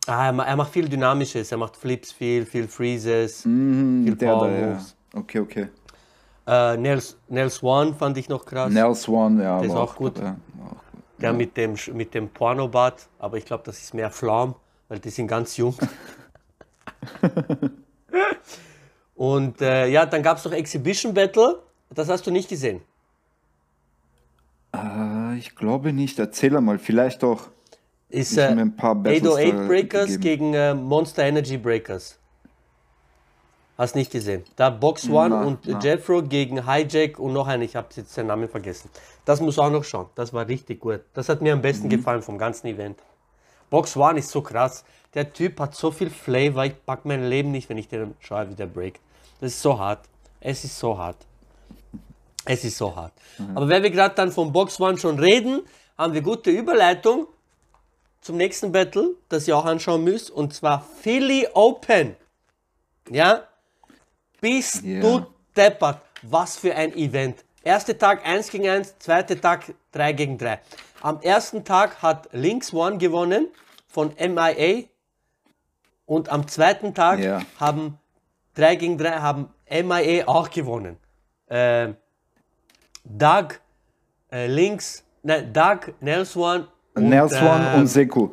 Ah, 0.06 0.30
er, 0.30 0.46
er 0.46 0.56
macht 0.56 0.72
viel 0.72 0.88
Dynamisches, 0.88 1.52
er 1.52 1.58
macht 1.58 1.76
Flips 1.76 2.12
viel, 2.12 2.44
viel 2.44 2.66
Freezes, 2.66 3.42
viel 3.42 3.52
Mhm, 3.52 4.18
da, 4.18 4.26
Power 4.26 4.50
ja. 4.50 4.66
Moves. 4.66 4.96
Okay, 5.14 5.38
okay. 5.38 5.68
Äh, 6.46 6.76
Nels, 6.76 7.16
Nels 7.28 7.62
One 7.62 7.94
fand 7.94 8.18
ich 8.18 8.28
noch 8.28 8.44
krass. 8.44 8.72
Nels 8.72 9.08
One, 9.08 9.42
ja. 9.42 9.58
Der 9.58 9.68
ist 9.68 9.74
war 9.74 9.82
auch 9.82 9.94
gut. 9.94 10.18
Ja, 10.18 10.36
auch 10.60 10.92
gut. 10.92 11.02
Der 11.18 11.32
mit 11.32 11.56
dem, 11.56 11.76
mit 11.94 12.14
dem 12.14 12.28
Pornobart, 12.28 13.08
aber 13.20 13.36
ich 13.36 13.44
glaube, 13.44 13.62
das 13.64 13.80
ist 13.80 13.94
mehr 13.94 14.10
Flaum, 14.10 14.56
weil 14.88 14.98
die 14.98 15.10
sind 15.10 15.28
ganz 15.28 15.56
jung. 15.56 15.76
Und 19.14 19.60
äh, 19.60 19.86
ja, 19.86 20.04
dann 20.04 20.22
gab 20.22 20.38
es 20.38 20.44
noch 20.44 20.52
Exhibition 20.52 21.14
Battle, 21.14 21.62
das 21.90 22.08
hast 22.08 22.26
du 22.26 22.32
nicht 22.32 22.48
gesehen. 22.48 22.80
Äh, 24.72 24.78
ich 25.36 25.54
glaube 25.56 25.92
nicht. 25.92 26.18
Erzähl 26.18 26.58
mal, 26.60 26.78
vielleicht 26.78 27.22
doch. 27.22 27.48
ist 28.08 28.36
äh, 28.36 28.48
hab 28.48 28.54
mir 28.54 28.62
ein 28.62 28.76
paar 28.76 28.94
Battles 28.94 29.22
808 29.32 29.52
da 29.58 29.66
Breakers 29.66 30.06
gegeben. 30.08 30.22
gegen 30.22 30.54
äh, 30.54 30.74
Monster 30.74 31.24
Energy 31.24 31.56
Breakers. 31.58 32.18
Hast 33.78 33.94
nicht 33.96 34.12
gesehen. 34.12 34.44
Da 34.56 34.70
Box 34.70 35.08
One 35.08 35.30
Na, 35.30 35.42
und 35.44 35.66
na. 35.66 35.80
Jeffro 35.80 36.22
gegen 36.22 36.66
Hijack 36.70 37.18
und 37.18 37.32
noch 37.32 37.46
einen, 37.48 37.62
ich 37.62 37.74
habe 37.74 37.88
jetzt 37.96 38.16
den 38.16 38.26
Namen 38.26 38.48
vergessen. 38.48 38.90
Das 39.24 39.40
muss 39.40 39.58
auch 39.58 39.70
noch 39.70 39.82
schauen. 39.82 40.06
Das 40.14 40.32
war 40.32 40.46
richtig 40.46 40.80
gut. 40.80 41.00
Das 41.14 41.28
hat 41.28 41.40
mir 41.40 41.52
am 41.54 41.58
Mhm. 41.58 41.62
besten 41.62 41.88
gefallen 41.88 42.22
vom 42.22 42.36
ganzen 42.38 42.66
Event. 42.66 42.98
Box 43.70 43.96
One 43.96 44.18
ist 44.18 44.28
so 44.30 44.42
krass. 44.42 44.84
Der 45.14 45.32
Typ 45.32 45.58
hat 45.58 45.74
so 45.74 45.90
viel 45.90 46.10
Flavor. 46.10 46.66
Ich 46.66 46.74
pack 46.84 47.04
mein 47.06 47.24
Leben 47.24 47.50
nicht, 47.50 47.68
wenn 47.70 47.78
ich 47.78 47.88
den 47.88 48.14
schaue, 48.20 48.48
wie 48.50 48.54
der 48.54 48.66
breakt. 48.66 49.00
Das 49.40 49.52
ist 49.52 49.62
so 49.62 49.78
hart. 49.78 50.00
Es 50.40 50.64
ist 50.64 50.78
so 50.78 50.96
hart. 50.98 51.16
Es 52.44 52.64
ist 52.64 52.76
so 52.78 52.94
hart. 52.94 53.12
Aber 53.54 53.68
wenn 53.68 53.82
wir 53.82 53.90
gerade 53.90 54.14
dann 54.14 54.32
vom 54.32 54.52
Box 54.52 54.80
One 54.80 54.98
schon 54.98 55.18
reden, 55.18 55.62
haben 55.96 56.12
wir 56.14 56.22
gute 56.22 56.50
Überleitung 56.50 57.26
zum 58.20 58.36
nächsten 58.36 58.72
Battle, 58.72 59.14
das 59.28 59.46
ihr 59.48 59.56
auch 59.56 59.64
anschauen 59.64 60.02
müsst, 60.04 60.30
und 60.30 60.52
zwar 60.54 60.84
Philly 61.00 61.46
Open. 61.54 62.16
Ja? 63.10 63.44
Bist 64.40 64.82
Ja. 64.82 65.00
du 65.00 65.26
deppert. 65.56 66.00
Was 66.22 66.56
für 66.56 66.74
ein 66.74 66.94
Event. 66.96 67.44
Erster 67.64 67.96
Tag 67.98 68.24
1 68.26 68.50
gegen 68.50 68.68
1, 68.68 68.98
zweiter 68.98 69.40
Tag 69.40 69.74
3 69.92 70.12
gegen 70.12 70.38
3. 70.38 70.60
Am 71.00 71.20
ersten 71.20 71.64
Tag 71.64 72.00
hat 72.02 72.28
Lynx 72.32 72.72
One 72.72 72.98
gewonnen 72.98 73.48
von 73.88 74.14
MIA 74.18 74.84
und 76.06 76.28
am 76.28 76.46
zweiten 76.46 76.94
Tag 76.94 77.18
Ja. 77.20 77.40
haben 77.58 77.98
3 78.54 78.76
gegen 78.76 78.98
3 78.98 79.10
haben 79.20 79.48
MIA 79.68 80.28
auch 80.28 80.48
gewonnen. 80.50 80.96
Ähm, 81.48 81.96
Doug, 83.04 83.60
äh, 84.30 84.46
Lynx, 84.46 85.02
nein, 85.22 85.52
Doug, 85.52 85.92
Nels 86.00 86.36
One 86.36 86.66
und, 86.94 87.08
Nelson 87.08 87.38
ähm, 87.74 87.80
und 87.80 87.86
Seku. 87.86 88.28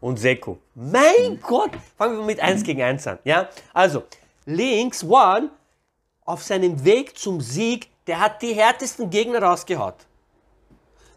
und 0.00 0.18
Seko. 0.18 0.58
Mein 0.74 1.38
Gott! 1.42 1.70
Fangen 1.96 2.18
wir 2.18 2.24
mit 2.24 2.40
1 2.40 2.62
gegen 2.62 2.82
1 2.82 3.06
an. 3.06 3.18
Ja? 3.24 3.48
Also, 3.74 4.04
Links 4.46 5.04
One 5.04 5.50
auf 6.24 6.42
seinem 6.42 6.84
Weg 6.84 7.16
zum 7.18 7.40
Sieg, 7.40 7.88
der 8.06 8.20
hat 8.20 8.40
die 8.42 8.54
härtesten 8.54 9.10
Gegner 9.10 9.42
rausgehaut. 9.42 10.06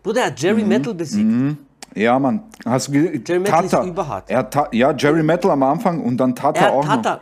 Bruder, 0.03 0.21
er 0.21 0.27
hat 0.27 0.33
Mhm. 0.33 0.43
Jerry 0.43 0.63
Metal 0.63 0.93
besiegt. 0.93 1.57
Ja, 1.93 2.17
Mann. 2.19 2.43
Hast 2.65 2.87
du 2.87 2.93
Jerry 2.93 3.39
Metal 3.39 3.65
ist 3.65 3.71
Tata. 3.71 3.85
überhart. 3.85 4.29
Er 4.29 4.37
hat 4.39 4.51
Ta 4.53 4.67
ja, 4.71 4.91
Jerry 4.91 5.21
Metal 5.23 5.51
am 5.51 5.61
Anfang 5.63 6.01
und 6.03 6.17
dann 6.17 6.35
Tata 6.35 6.59
Er 6.65 6.71
auch 6.73 6.87
hat 6.87 7.03
noch. 7.03 7.03
Tata. 7.03 7.21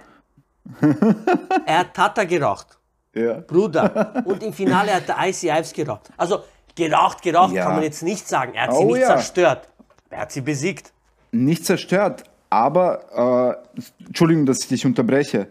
er 1.66 1.80
hat 1.80 1.94
Tata 1.94 2.24
geraucht. 2.24 2.79
Ja. 3.14 3.40
Bruder. 3.42 4.24
Und 4.26 4.44
im 4.44 4.54
Finale 4.54 4.94
hat 4.94 5.08
der 5.08 5.18
Ives 5.20 5.74
geraucht. 5.74 6.10
Also, 6.18 6.40
geraucht, 6.76 7.22
geraucht 7.22 7.54
Ja. 7.54 7.64
kann 7.66 7.76
man 7.76 7.84
jetzt 7.84 8.04
nicht 8.04 8.28
sagen. 8.28 8.54
Er 8.54 8.64
hat 8.68 8.76
sie 8.76 8.84
Oh 8.84 8.92
nicht 8.94 9.02
ja. 9.02 9.08
zerstört. 9.08 9.70
Er 10.10 10.20
hat 10.22 10.32
sie 10.32 10.42
besiegt. 10.42 10.92
Nicht 11.32 11.66
zerstört, 11.66 12.24
aber, 12.50 13.62
äh, 13.76 14.04
Entschuldigung, 14.06 14.46
dass 14.46 14.62
ich 14.62 14.68
dich 14.68 14.86
unterbreche. 14.86 15.48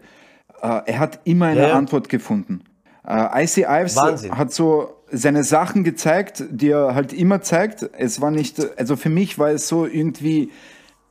Äh, 0.61 0.81
er 0.85 0.99
hat 0.99 1.19
immer 1.23 1.47
eine. 1.47 1.73
Antwort 1.73 2.09
gefunden. 2.09 2.63
Äh, 3.07 3.43
Icy 3.43 3.61
Ives 3.67 3.95
Wahnsinn. 3.95 4.37
hat 4.37 4.51
so 4.53 4.95
seine 5.11 5.43
Sachen 5.43 5.83
gezeigt, 5.83 6.43
die 6.49 6.69
er 6.71 6.93
halt 6.95 7.13
immer 7.13 7.41
zeigt. 7.41 7.89
Es 7.97 8.21
war 8.21 8.29
nicht, 8.31 8.59
also 8.77 8.95
für 8.95 9.09
mich 9.09 9.39
war 9.39 9.49
es 9.49 9.67
so 9.67 9.85
irgendwie 9.85 10.51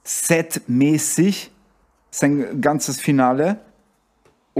setmäßig, 0.04 1.50
sein 2.10 2.60
ganzes 2.60 3.00
Finale. 3.00 3.58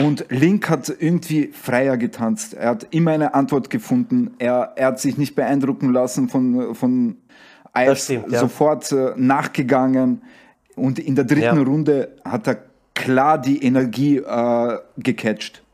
Und 0.04 0.26
Link 0.28 0.68
hat 0.70 0.88
irgendwie 0.88 1.48
freier 1.48 1.96
getanzt. 1.96 2.54
Er 2.54 2.70
hat 2.70 2.86
immer 2.90 3.10
eine 3.10 3.34
Antwort 3.34 3.68
gefunden. 3.68 4.34
Er, 4.38 4.72
er 4.76 4.88
hat 4.88 5.00
sich 5.00 5.18
nicht 5.18 5.34
beeindrucken 5.34 5.92
lassen 5.92 6.28
von, 6.28 6.74
von 6.74 7.16
Ives, 7.76 8.04
stimmt, 8.04 8.30
ja. 8.30 8.40
sofort 8.40 8.92
äh, 8.92 9.12
nachgegangen. 9.16 10.22
Und 10.76 11.00
in 11.00 11.16
der 11.16 11.24
dritten 11.24 11.56
Ja. 11.56 11.62
Runde 11.62 12.16
hat 12.24 12.46
er 12.46 12.58
klar 12.94 13.38
die 13.38 13.62
Energie 13.64 14.18
äh, 14.18 14.78
gecatcht. 14.98 15.64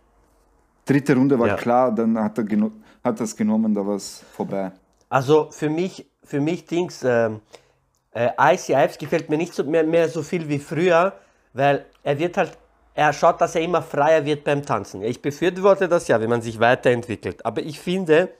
Dritte 0.86 1.14
Runde 1.16 1.38
war 1.38 1.48
Ja. 1.48 1.56
klar, 1.56 1.94
dann 1.94 2.18
hat 2.18 2.38
er 2.38 2.46
hat 3.04 3.20
das 3.20 3.36
genommen, 3.36 3.74
da 3.74 3.86
war 3.86 3.96
es 3.96 4.24
vorbei. 4.32 4.72
Also 5.10 5.48
für 5.50 5.68
mich, 5.68 6.06
für 6.22 6.40
mich 6.40 6.64
Dings, 6.64 7.04
ähm, 7.04 7.40
äh, 8.12 8.30
Icy 8.38 8.72
Ives 8.72 8.96
gefällt 8.96 9.28
mir 9.28 9.36
nicht 9.36 9.52
so 9.54 9.64
mehr, 9.64 9.84
mehr 9.84 10.08
so 10.08 10.22
viel 10.22 10.48
wie 10.48 10.58
früher, 10.58 11.12
weil 11.52 11.84
er 12.02 12.18
wird 12.18 12.36
halt, 12.36 12.56
er 12.94 13.12
schaut, 13.12 13.40
dass 13.40 13.54
er 13.54 13.62
immer 13.62 13.82
freier 13.82 14.24
wird 14.24 14.44
beim 14.44 14.64
Tanzen. 14.64 15.02
Ich 15.02 15.20
befürworte 15.20 15.88
das 15.88 16.08
ja, 16.08 16.20
wenn 16.20 16.30
man 16.30 16.42
sich 16.42 16.60
weiterentwickelt. 16.60 17.44
Aber 17.44 17.60
ich 17.62 17.78
finde, 17.80 18.30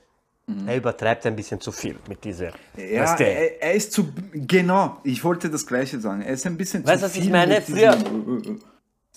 er 0.67 0.75
übertreibt 0.77 1.25
ein 1.25 1.35
bisschen 1.35 1.59
zu 1.59 1.71
viel 1.71 1.97
mit 2.07 2.23
dieser. 2.23 2.51
Ja, 2.77 3.01
weißt 3.03 3.19
du, 3.19 3.23
er, 3.25 3.61
er 3.63 3.73
ist 3.73 3.91
zu. 3.91 4.07
Genau, 4.31 4.97
ich 5.03 5.23
wollte 5.23 5.49
das 5.49 5.65
Gleiche 5.65 5.99
sagen. 5.99 6.21
Er 6.21 6.33
ist 6.33 6.45
ein 6.45 6.55
bisschen 6.55 6.85
Weißt 6.85 6.95
zu 6.95 6.99
du, 6.99 7.05
was 7.09 7.15
ich 7.15 7.23
viel 7.23 7.31
meine? 7.31 7.61
Früher- 7.61 7.95
diesem- 7.95 8.61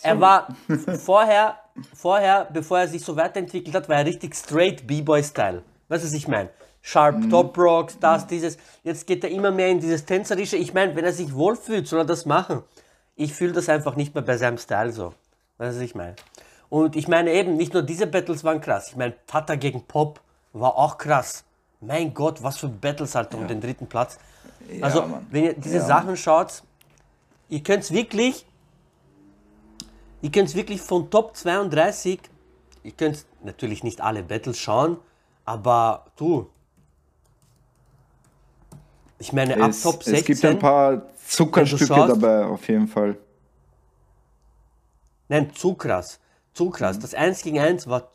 Er 0.02 0.20
war 0.20 0.48
vorher, 1.04 1.56
vorher, 1.94 2.48
bevor 2.52 2.78
er 2.80 2.88
sich 2.88 3.04
so 3.04 3.14
weiterentwickelt 3.16 3.74
hat, 3.76 3.88
war 3.88 3.96
er 3.96 4.06
richtig 4.06 4.34
straight 4.34 4.86
B-Boy-Style. 4.86 5.62
Weißt 5.88 6.02
du, 6.02 6.08
was 6.08 6.14
ich 6.14 6.28
meine? 6.28 6.48
Sharp 6.80 7.16
Mhm. 7.18 7.30
Top 7.30 7.58
Rocks, 7.58 7.98
das, 8.00 8.26
dieses. 8.26 8.56
Jetzt 8.82 9.06
geht 9.06 9.22
er 9.22 9.30
immer 9.30 9.50
mehr 9.50 9.68
in 9.68 9.80
dieses 9.80 10.04
Tänzerische. 10.06 10.56
Ich 10.56 10.72
meine, 10.72 10.96
wenn 10.96 11.04
er 11.04 11.12
sich 11.12 11.34
wohlfühlt, 11.34 11.86
soll 11.86 12.00
er 12.00 12.04
das 12.06 12.24
machen. 12.24 12.62
Ich 13.16 13.34
fühle 13.34 13.52
das 13.52 13.68
einfach 13.68 13.96
nicht 13.96 14.14
mehr 14.14 14.22
bei 14.22 14.36
seinem 14.38 14.56
Style 14.58 14.92
so. 14.92 15.12
Weißt 15.58 15.74
du, 15.76 15.80
was 15.80 15.84
ich 15.84 15.94
meine? 15.94 16.14
Und 16.70 16.96
ich 16.96 17.08
meine 17.08 17.32
eben, 17.32 17.56
nicht 17.56 17.72
nur 17.72 17.82
diese 17.82 18.06
Battles 18.06 18.44
waren 18.44 18.60
krass. 18.60 18.88
Ich 18.90 18.96
meine, 18.96 19.14
Tata 19.26 19.54
gegen 19.56 19.82
Pop 19.84 20.20
war 20.52 20.76
auch 20.76 20.98
krass. 20.98 21.44
Mein 21.80 22.12
Gott, 22.14 22.42
was 22.42 22.58
für 22.58 22.68
Battles 22.68 23.14
halt 23.14 23.34
um 23.34 23.46
den 23.46 23.60
dritten 23.60 23.86
Platz. 23.86 24.18
Also, 24.82 25.02
Mann. 25.02 25.26
wenn 25.30 25.44
ihr 25.44 25.52
diese 25.54 25.78
Ja. 25.78 25.84
Sachen 25.84 26.16
schaut, 26.16 26.62
ihr 27.48 27.62
könnt 27.62 27.84
es 27.84 27.92
wirklich 27.92 28.44
Ihr 30.20 30.32
könnt 30.32 30.52
wirklich 30.56 30.80
von 30.82 31.10
Top 31.12 31.36
32, 31.36 32.18
ihr 32.82 32.90
könnt 32.90 33.24
natürlich 33.44 33.84
nicht 33.84 34.00
alle 34.00 34.24
Battles 34.24 34.58
schauen, 34.58 34.96
aber 35.44 36.06
du, 36.16 36.48
ich 39.20 39.32
meine, 39.32 39.62
ab 39.62 39.70
Es, 39.70 39.82
Top 39.82 40.00
es 40.00 40.06
16, 40.06 40.24
gibt 40.24 40.44
ein 40.44 40.58
paar 40.58 41.02
Zuckerstücke 41.26 41.86
schaust- 41.86 42.10
dabei, 42.20 42.46
auf 42.46 42.66
jeden 42.68 42.88
Fall. 42.88 43.16
Nein, 45.28 45.54
zu 45.54 45.74
krass, 45.74 46.20
zu 46.52 46.70
krass. 46.70 46.96
Mhm. 46.96 47.02
Das 47.02 47.14
1 47.14 47.42
gegen 47.42 47.58
1 47.58 47.86
war 47.88 48.08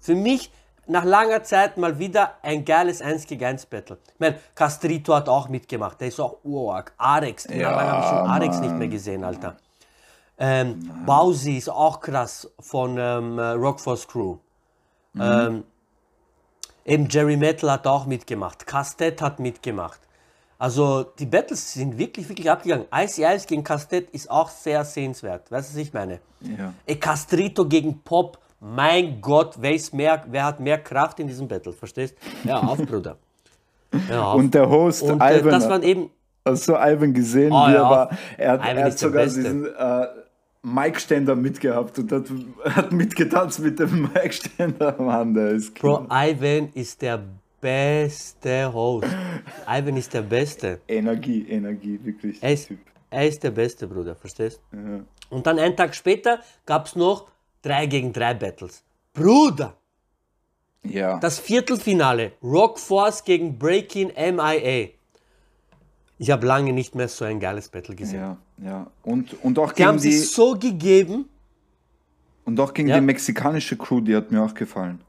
für 0.00 0.14
mich 0.14 0.50
nach 0.86 1.04
langer 1.04 1.42
Zeit 1.44 1.76
mal 1.76 1.98
wieder 1.98 2.32
ein 2.42 2.64
geiles 2.64 3.00
1 3.02 3.26
gegen 3.26 3.44
1 3.44 3.66
Battle. 3.66 3.98
Ich 4.14 4.20
meine, 4.20 4.38
Castrito 4.54 5.14
hat 5.14 5.28
auch 5.28 5.48
mitgemacht, 5.48 6.00
der 6.00 6.08
ist 6.08 6.20
auch 6.20 6.38
urarg. 6.42 6.92
Arex, 6.98 7.48
wie 7.48 7.60
lange 7.60 7.90
habe 7.90 8.00
ich 8.00 8.08
schon 8.08 8.30
Arex 8.30 8.60
nicht 8.60 8.74
mehr 8.74 8.88
gesehen, 8.88 9.24
Alter. 9.24 9.56
Ähm, 10.38 10.90
Bausi 11.06 11.56
ist 11.56 11.68
auch 11.68 12.00
krass 12.00 12.50
von 12.58 12.96
ähm, 12.98 13.38
äh, 13.38 13.50
Rockforce 13.50 14.08
Crew. 14.08 14.38
Ähm, 15.18 15.64
eben 16.84 17.08
Jerry 17.08 17.36
Metal 17.36 17.70
hat 17.70 17.86
auch 17.86 18.06
mitgemacht. 18.06 18.66
Castet 18.66 19.20
hat 19.20 19.38
mitgemacht. 19.38 20.00
Also 20.62 21.02
die 21.18 21.26
Battles 21.26 21.72
sind 21.72 21.98
wirklich, 21.98 22.28
wirklich 22.28 22.48
abgegangen. 22.48 22.86
Ice 22.94 23.20
Ice 23.20 23.48
gegen 23.48 23.64
Castet 23.64 24.08
ist 24.10 24.30
auch 24.30 24.48
sehr 24.48 24.84
sehenswert. 24.84 25.50
Weißt 25.50 25.70
du, 25.70 25.74
was 25.74 25.82
ich 25.88 25.92
meine? 25.92 26.20
Ja. 26.40 26.72
E 26.86 26.94
Castrito 26.94 27.66
gegen 27.66 27.98
Pop. 28.04 28.38
Mein 28.60 29.20
Gott, 29.20 29.56
wer, 29.58 29.74
ist 29.74 29.92
mehr, 29.92 30.22
wer 30.30 30.44
hat 30.44 30.60
mehr 30.60 30.78
Kraft 30.78 31.18
in 31.18 31.26
diesem 31.26 31.48
Battle? 31.48 31.72
Verstehst? 31.72 32.14
Ja, 32.44 32.58
auf, 32.60 32.78
Bruder. 32.86 33.16
Ja, 34.08 34.22
auf. 34.22 34.38
Und 34.38 34.54
der 34.54 34.70
Host, 34.70 35.02
Und 35.02 35.20
äh, 35.20 35.40
Ivan, 35.40 35.50
das 35.50 35.68
waren 35.68 35.82
eben, 35.82 36.10
hast 36.44 36.68
du 36.68 36.74
Ivan 36.76 37.12
gesehen, 37.12 37.50
Oh, 37.50 37.66
wie 37.66 37.72
ja. 37.72 37.82
er 37.82 37.90
war? 37.90 38.10
Er 38.38 38.52
hat, 38.52 38.60
er 38.64 38.84
hat 38.84 38.98
sogar 39.00 39.24
diesen 39.24 39.66
äh, 39.66 40.06
Mic-Ständer 40.62 41.34
mitgehabt 41.34 41.98
und 41.98 42.12
hat, 42.12 42.26
hat 42.66 42.92
mitgetanzt 42.92 43.58
mit 43.58 43.80
dem 43.80 44.02
Mic-Ständer. 44.14 44.94
Mann, 44.96 45.34
der 45.34 45.48
ist 45.48 45.74
Bro, 45.74 46.06
Ivan 46.08 46.68
ist 46.74 47.02
der 47.02 47.20
beste 47.62 48.70
Host. 48.72 49.08
Ivan 49.66 49.96
ist 49.96 50.12
der 50.12 50.22
Beste. 50.22 50.80
Energie, 50.88 51.46
Energie, 51.48 51.98
wirklich. 52.02 52.42
Er 52.42 52.52
ist, 52.52 52.68
er 53.08 53.26
ist 53.28 53.42
der 53.42 53.52
Beste, 53.52 53.86
Bruder, 53.86 54.14
verstehst? 54.16 54.60
Und 55.30 55.46
dann 55.46 55.58
einen 55.58 55.76
Tag 55.76 55.94
später 55.94 56.40
gab 56.66 56.86
es 56.86 56.96
noch 56.96 57.28
3 57.62 57.86
gegen 57.86 58.12
3 58.12 58.34
Battles. 58.34 58.82
Bruder, 59.14 59.74
Ja. 60.84 61.18
das 61.20 61.38
Viertelfinale, 61.38 62.32
Rock 62.42 62.78
Force 62.78 63.22
gegen 63.24 63.56
Breaking 63.58 64.08
MIA. 64.16 64.88
Ich 66.18 66.30
habe 66.30 66.46
lange 66.46 66.72
nicht 66.72 66.94
mehr 66.94 67.08
so 67.08 67.24
ein 67.24 67.40
geiles 67.40 67.68
Battle 67.68 67.94
gesehen. 67.94 68.20
ja, 68.20 68.36
ja. 68.62 68.86
Und, 69.02 69.34
und 69.44 69.58
auch 69.58 69.72
Die 69.72 69.76
gegen, 69.78 69.88
haben 69.88 70.00
die, 70.00 70.12
sich 70.12 70.30
so 70.30 70.54
gegeben. 70.58 71.28
und 72.44 72.58
auch 72.60 72.74
gegen 72.74 72.88
Ja. 72.88 72.96
die 72.96 73.00
mexikanische 73.06 73.76
Crew, 73.76 74.00
die 74.00 74.14
hat 74.16 74.30
mir 74.32 74.42
auch 74.42 74.54
gefallen. 74.54 75.00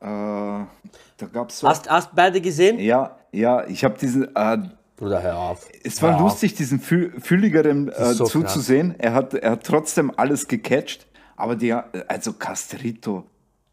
Äh, 0.00 0.06
da 0.06 1.26
gab 1.32 1.50
es 1.50 1.58
so. 1.60 1.68
Hast, 1.68 1.88
hast 1.90 2.14
beide 2.14 2.40
gesehen? 2.40 2.78
Ja, 2.78 3.16
ja, 3.32 3.66
ich 3.66 3.84
habe 3.84 3.98
diesen. 3.98 4.34
Äh, 4.34 4.58
Bruder, 4.96 5.22
hör 5.22 5.36
auf. 5.38 5.68
Es 5.84 6.02
war 6.02 6.10
Hör 6.10 6.16
auf. 6.16 6.22
lustig, 6.32 6.54
diesen 6.54 6.80
Fü 6.80 7.12
fülligeren 7.20 7.88
äh, 7.88 8.14
so 8.14 8.24
zuzusehen. 8.24 8.94
Er 8.98 9.14
hat, 9.14 9.34
er 9.34 9.52
hat 9.52 9.64
trotzdem 9.64 10.12
alles 10.16 10.48
gecatcht, 10.48 11.06
aber 11.36 11.54
der, 11.56 11.84
also 12.08 12.32
Castrito, 12.32 13.24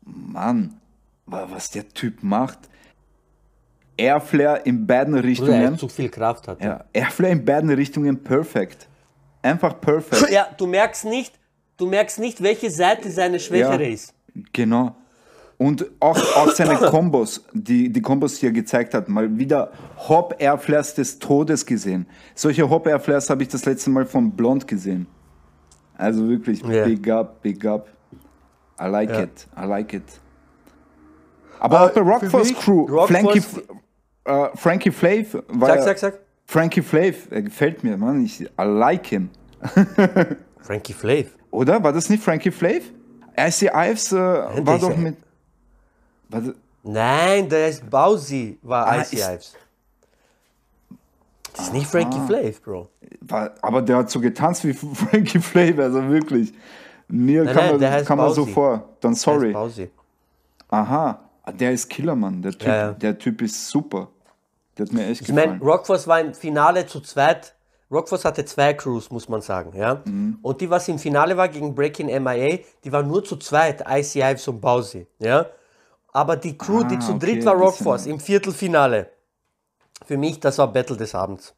Mann, 0.03 0.79
wa- 1.25 1.47
was 1.49 1.71
der 1.71 1.88
Typ 1.89 2.21
macht. 2.21 2.59
Airflare 3.97 4.61
in 4.65 4.85
beiden 4.85 5.13
Oder 5.13 5.23
er 5.23 5.27
Richtungen. 5.29 5.77
zu 5.77 5.88
viel 5.88 6.09
Kraft 6.09 6.47
hat. 6.47 6.61
Ja, 6.61 6.83
Airflare 6.93 7.31
in 7.31 7.45
beiden 7.45 7.69
Richtungen 7.69 8.21
perfekt. 8.23 8.88
Einfach 9.41 9.79
perfekt. 9.79 10.31
ja, 10.31 10.47
du 10.57 10.67
merkst 10.67 11.05
nicht, 11.05 11.33
du 11.77 11.85
merkst 11.88 12.19
nicht, 12.19 12.43
welche 12.43 12.69
Seite 12.69 13.09
seine 13.09 13.39
schwächere 13.39 13.83
Ja. 13.83 13.89
ist. 13.93 14.13
Genau. 14.51 14.95
Und 15.57 15.85
auch, 16.01 16.17
auch 16.35 16.51
seine 16.51 16.75
Kombos, 16.89 17.45
die, 17.53 17.89
die 17.91 18.01
Kombos, 18.01 18.39
die 18.39 18.47
er 18.47 18.51
gezeigt 18.51 18.93
hat, 18.93 19.07
mal 19.07 19.37
wieder 19.37 19.71
Hop 20.09 20.35
Airflares 20.39 20.95
des 20.95 21.17
Todes 21.19 21.65
gesehen. 21.65 22.07
Solche 22.33 22.69
Hop 22.69 22.85
Airflares 22.87 23.29
habe 23.29 23.43
ich 23.43 23.49
das 23.49 23.65
letzte 23.65 23.89
Mal 23.89 24.05
von 24.05 24.31
Blond 24.31 24.67
gesehen. 24.67 25.07
Also 25.97 26.27
wirklich, 26.27 26.61
Ja. 26.61 26.83
big 26.85 27.09
up, 27.09 27.41
big 27.41 27.65
up. 27.65 27.87
I 28.81 28.87
like 28.87 29.09
Ja. 29.09 29.21
it, 29.21 29.47
I 29.57 29.65
like 29.65 29.93
it. 29.93 30.03
Aber 31.59 31.83
auch 31.85 31.91
bei 31.91 32.01
Rockforce 32.01 32.53
Crew, 32.53 32.85
Rockforce- 32.89 33.07
Frankie, 33.07 33.41
äh, 34.25 34.49
Frankie 34.55 34.91
Flav, 34.91 35.37
war 35.47 35.69
Sag, 35.69 35.83
sag, 35.83 35.97
sag. 35.97 36.19
Frankie 36.47 36.81
Flav, 36.81 37.15
er 37.31 37.41
gefällt 37.43 37.81
mir, 37.83 37.95
Mann, 37.97 38.25
ich 38.25 38.41
I 38.41 38.47
like 38.57 39.07
him. 39.07 39.29
Frankie 40.59 40.93
Flav. 40.93 41.27
Oder? 41.51 41.81
War 41.81 41.93
das 41.93 42.09
nicht 42.09 42.21
Frankie 42.21 42.51
Flav? 42.51 42.81
IC 43.37 43.71
Ives 43.73 44.11
äh, 44.11 44.17
war 44.17 44.77
doch 44.79 44.95
mit. 44.97 45.15
War 46.29 46.41
das, 46.41 46.53
Nein, 46.83 47.49
der 47.49 47.69
ist 47.69 47.89
Bowsy, 47.89 48.59
war 48.61 48.85
Ah, 48.88 49.01
Icy 49.01 49.17
Ives. 49.17 49.55
Das 51.55 51.67
ist 51.67 51.73
nicht 51.73 51.88
Frankie 51.88 52.19
Flav, 52.27 52.61
Bro. 52.61 52.89
aber 53.61 53.81
der 53.81 53.97
hat 53.97 54.09
so 54.09 54.19
getanzt 54.19 54.63
wie 54.65 54.73
Frankie 54.73 55.39
Flav, 55.39 55.79
also 55.79 56.07
wirklich. 56.09 56.53
Mir 57.07 57.43
Nein, 57.43 57.55
kam, 57.55 57.65
nein, 57.67 57.79
der 57.79 57.89
man, 57.89 57.97
heißt 57.99 58.07
kam 58.07 58.17
man 58.17 58.33
so 58.33 58.45
vor. 58.45 58.89
Dann 58.99 59.11
Der 59.13 59.17
sorry. 59.19 59.51
Bowsy. 59.53 59.89
Aha, 60.69 61.21
Ah, 61.47 61.51
der 61.51 61.71
ist 61.73 61.88
Killer, 61.89 62.15
Mann. 62.15 62.41
Der 62.41 62.51
Typ, 62.53 62.67
Ja, 62.67 62.75
ja. 62.75 62.91
Der 62.93 63.17
typ 63.19 63.39
ist 63.43 63.67
super. 63.69 64.07
Der 64.77 64.88
hat 64.88 64.93
mir 64.93 65.05
echt 65.05 65.21
Ich 65.21 65.27
meine, 65.29 65.53
gefallen. 65.53 65.61
Rockforce 65.61 66.07
war 66.07 66.19
im 66.19 66.33
Finale 66.33 66.88
zu 66.88 66.99
zweit. 67.01 67.53
Rockforce 67.91 68.25
hatte 68.25 68.43
zwei 68.45 68.73
Crews, 68.73 69.11
muss 69.11 69.29
man 69.29 69.41
sagen, 69.41 69.77
ja. 69.77 70.01
Mhm. 70.05 70.39
Und 70.41 70.59
die, 70.59 70.69
was 70.71 70.88
im 70.88 70.97
Finale 70.97 71.38
war 71.38 71.47
gegen 71.47 71.75
Breaking 71.75 72.07
MIA, 72.07 72.57
die 72.83 72.91
waren 72.91 73.07
nur 73.07 73.23
zu 73.23 73.35
zweit, 73.38 73.83
Icy 73.88 74.21
Ives 74.23 74.47
und 74.47 74.59
Bowsy, 74.59 75.05
ja. 75.19 75.45
Aber 76.15 76.38
die 76.38 76.58
Crew, 76.58 76.86
die 76.86 76.95
Ah, 76.95 76.99
zu 77.01 77.15
okay, 77.15 77.25
dritt 77.25 77.45
war 77.45 77.56
Rockforce 77.56 78.06
im 78.06 78.21
Viertelfinale. 78.21 79.10
Für 80.06 80.15
mich, 80.15 80.39
das 80.39 80.58
war 80.58 80.71
Battle 80.71 80.95
des 80.95 81.13
Abends. 81.13 81.54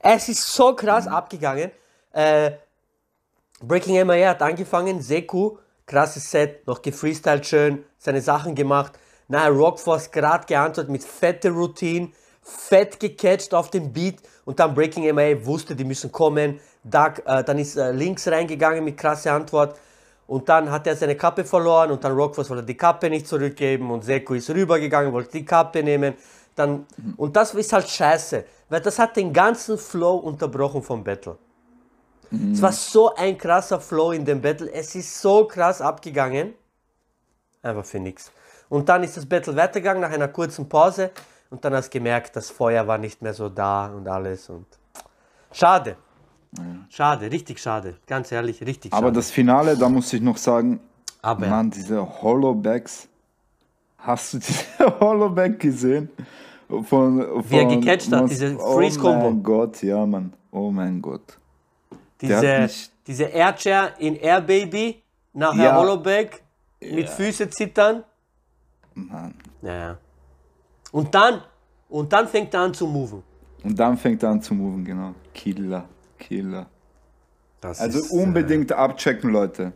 Es 0.00 0.28
ist 0.28 0.42
so 0.52 0.74
krass 0.74 1.06
abgegangen. 1.06 1.70
Äh, 2.12 2.50
Breaking 3.62 4.04
MIA 4.04 4.30
hat 4.30 4.42
angefangen, 4.42 5.00
Seku, 5.00 5.58
krasses 5.86 6.28
Set, 6.28 6.66
noch 6.66 6.82
gefreestylt 6.82 7.46
schön, 7.46 7.84
seine 7.98 8.20
Sachen 8.20 8.56
gemacht. 8.56 8.98
Nachher 9.28 9.50
Rockforce 9.50 10.10
gerade 10.10 10.44
geantwortet 10.44 10.90
mit 10.90 11.04
fette 11.04 11.50
Routine, 11.50 12.10
fett 12.42 12.98
gecatcht 12.98 13.54
auf 13.54 13.70
dem 13.70 13.92
Beat 13.92 14.16
und 14.44 14.58
dann 14.58 14.74
Breaking 14.74 15.04
MIA 15.14 15.46
wusste, 15.46 15.76
die 15.76 15.84
müssen 15.84 16.10
kommen. 16.10 16.58
Doug, 16.82 17.22
äh, 17.26 17.44
dann 17.44 17.60
ist 17.60 17.76
äh, 17.76 17.92
links 17.92 18.26
reingegangen 18.26 18.82
mit 18.82 18.96
krasse 18.96 19.30
Antwort 19.30 19.78
und 20.26 20.48
dann 20.48 20.70
hat 20.70 20.86
er 20.86 20.96
seine 20.96 21.16
Kappe 21.16 21.44
verloren 21.44 21.90
und 21.90 22.02
dann 22.02 22.12
Rockforce 22.12 22.50
wollte 22.50 22.64
die 22.64 22.76
Kappe 22.76 23.08
nicht 23.08 23.26
zurückgeben 23.26 23.90
und 23.90 24.04
Seku 24.04 24.34
ist 24.34 24.50
rübergegangen, 24.50 25.12
wollte 25.12 25.32
die 25.32 25.44
Kappe 25.44 25.82
nehmen. 25.82 26.14
Dann, 26.54 26.86
und 27.16 27.36
das 27.36 27.54
ist 27.54 27.72
halt 27.72 27.88
scheiße, 27.88 28.44
weil 28.68 28.80
das 28.80 28.98
hat 28.98 29.16
den 29.16 29.32
ganzen 29.32 29.78
Flow 29.78 30.16
unterbrochen 30.16 30.82
vom 30.82 31.04
Battle. 31.04 31.36
Es 32.52 32.60
war 32.60 32.72
so 32.72 33.14
ein 33.14 33.38
krasser 33.38 33.80
Flow 33.80 34.12
in 34.12 34.24
dem 34.24 34.40
Battle. 34.40 34.72
Es 34.72 34.94
ist 34.94 35.20
so 35.20 35.46
krass 35.46 35.80
abgegangen. 35.80 36.54
Einfach 37.62 37.84
für 37.84 38.00
nichts. 38.00 38.32
Und 38.68 38.88
dann 38.88 39.04
ist 39.04 39.16
das 39.16 39.26
Battle 39.26 39.54
weitergegangen 39.54 40.02
nach 40.02 40.10
einer 40.10 40.28
kurzen 40.28 40.68
Pause. 40.68 41.10
Und 41.50 41.64
dann 41.64 41.74
hast 41.74 41.88
du 41.88 41.98
gemerkt, 41.98 42.34
das 42.34 42.50
Feuer 42.50 42.86
war 42.86 42.98
nicht 42.98 43.22
mehr 43.22 43.32
so 43.32 43.48
da 43.48 43.86
und 43.86 44.08
alles. 44.08 44.48
Und 44.48 44.66
schade. 45.52 45.96
Schade, 46.88 47.30
richtig 47.30 47.58
schade. 47.60 47.96
Ganz 48.06 48.30
ehrlich, 48.32 48.60
richtig 48.64 48.92
Aber 48.92 49.06
schade. 49.08 49.14
das 49.16 49.30
Finale, 49.30 49.76
da 49.76 49.88
muss 49.88 50.12
ich 50.12 50.20
noch 50.20 50.36
sagen, 50.36 50.80
Aber 51.22 51.46
Mann, 51.46 51.70
diese 51.70 52.00
Hollowbacks. 52.22 53.08
Hast 53.98 54.34
du 54.34 54.38
diese 54.38 54.64
Hollowback 55.00 55.58
gesehen? 55.58 56.08
Von, 56.68 56.84
von, 56.84 57.50
Wie 57.50 57.56
er 57.56 57.66
gecatcht 57.66 58.10
hat, 58.12 58.28
diese 58.30 58.56
Oh 58.58 58.76
Freeze-Combo. 58.76 59.30
mein 59.30 59.42
Gott, 59.42 59.82
ja, 59.82 60.04
Mann. 60.06 60.32
Oh 60.50 60.70
mein 60.70 61.00
Gott. 61.00 61.38
diese, 62.20 62.68
diese 63.06 63.24
Airchair 63.24 63.92
in 63.98 64.16
Air 64.16 64.40
Baby, 64.40 65.02
nachher 65.32 65.64
Ja. 65.64 65.76
Hollowback, 65.76 66.42
mit 66.80 67.08
Füße 67.08 67.48
zittern. 67.50 68.02
Mann. 68.94 69.34
Ja. 69.62 69.96
Und 70.92 71.14
dann, 71.14 71.42
und 71.88 72.12
dann 72.12 72.26
fängt 72.26 72.52
er 72.54 72.60
an 72.60 72.74
zu 72.74 72.86
moven. 72.86 73.22
Und 73.62 73.78
dann 73.78 73.96
fängt 73.96 74.22
er 74.22 74.30
an 74.30 74.40
zu 74.42 74.54
moven, 74.54 74.84
genau. 74.84 75.14
Killer, 75.34 75.84
Killer. 76.18 76.68
Das 77.60 77.80
Also 77.80 77.98
ist, 78.00 78.10
unbedingt 78.10 78.72
abchecken, 78.72 79.30
Leute. 79.30 79.72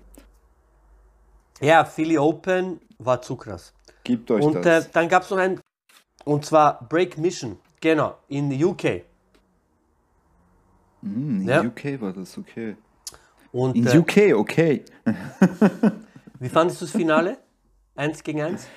Äh, 1.60 1.66
ja, 1.68 1.84
Philly 1.84 2.18
Open 2.18 2.80
war 2.98 3.20
zu 3.22 3.36
krass. 3.36 3.72
Gebt 4.04 4.30
euch 4.30 4.44
Und 4.44 4.56
äh, 4.56 4.62
das. 4.62 4.90
dann 4.90 5.08
gab 5.08 5.22
es 5.22 5.30
noch 5.30 5.38
ein, 5.38 5.60
und 6.24 6.44
zwar 6.44 6.86
Break 6.88 7.18
Mission, 7.18 7.58
genau, 7.80 8.16
in 8.28 8.52
UK. 8.62 9.02
Hm, 11.02 11.42
in 11.42 11.48
ja. 11.48 11.62
UK 11.62 12.00
war 12.00 12.12
das, 12.12 12.36
okay. 12.36 12.76
Und 13.52 13.76
In 13.76 13.86
äh, 13.86 13.98
UK, 13.98 14.34
okay. 14.36 14.84
wie 16.38 16.48
fandest 16.48 16.80
du 16.80 16.84
das 16.84 16.92
Finale? 16.94 17.38
Eins 17.96 18.22
gegen 18.22 18.42
eins? 18.42 18.68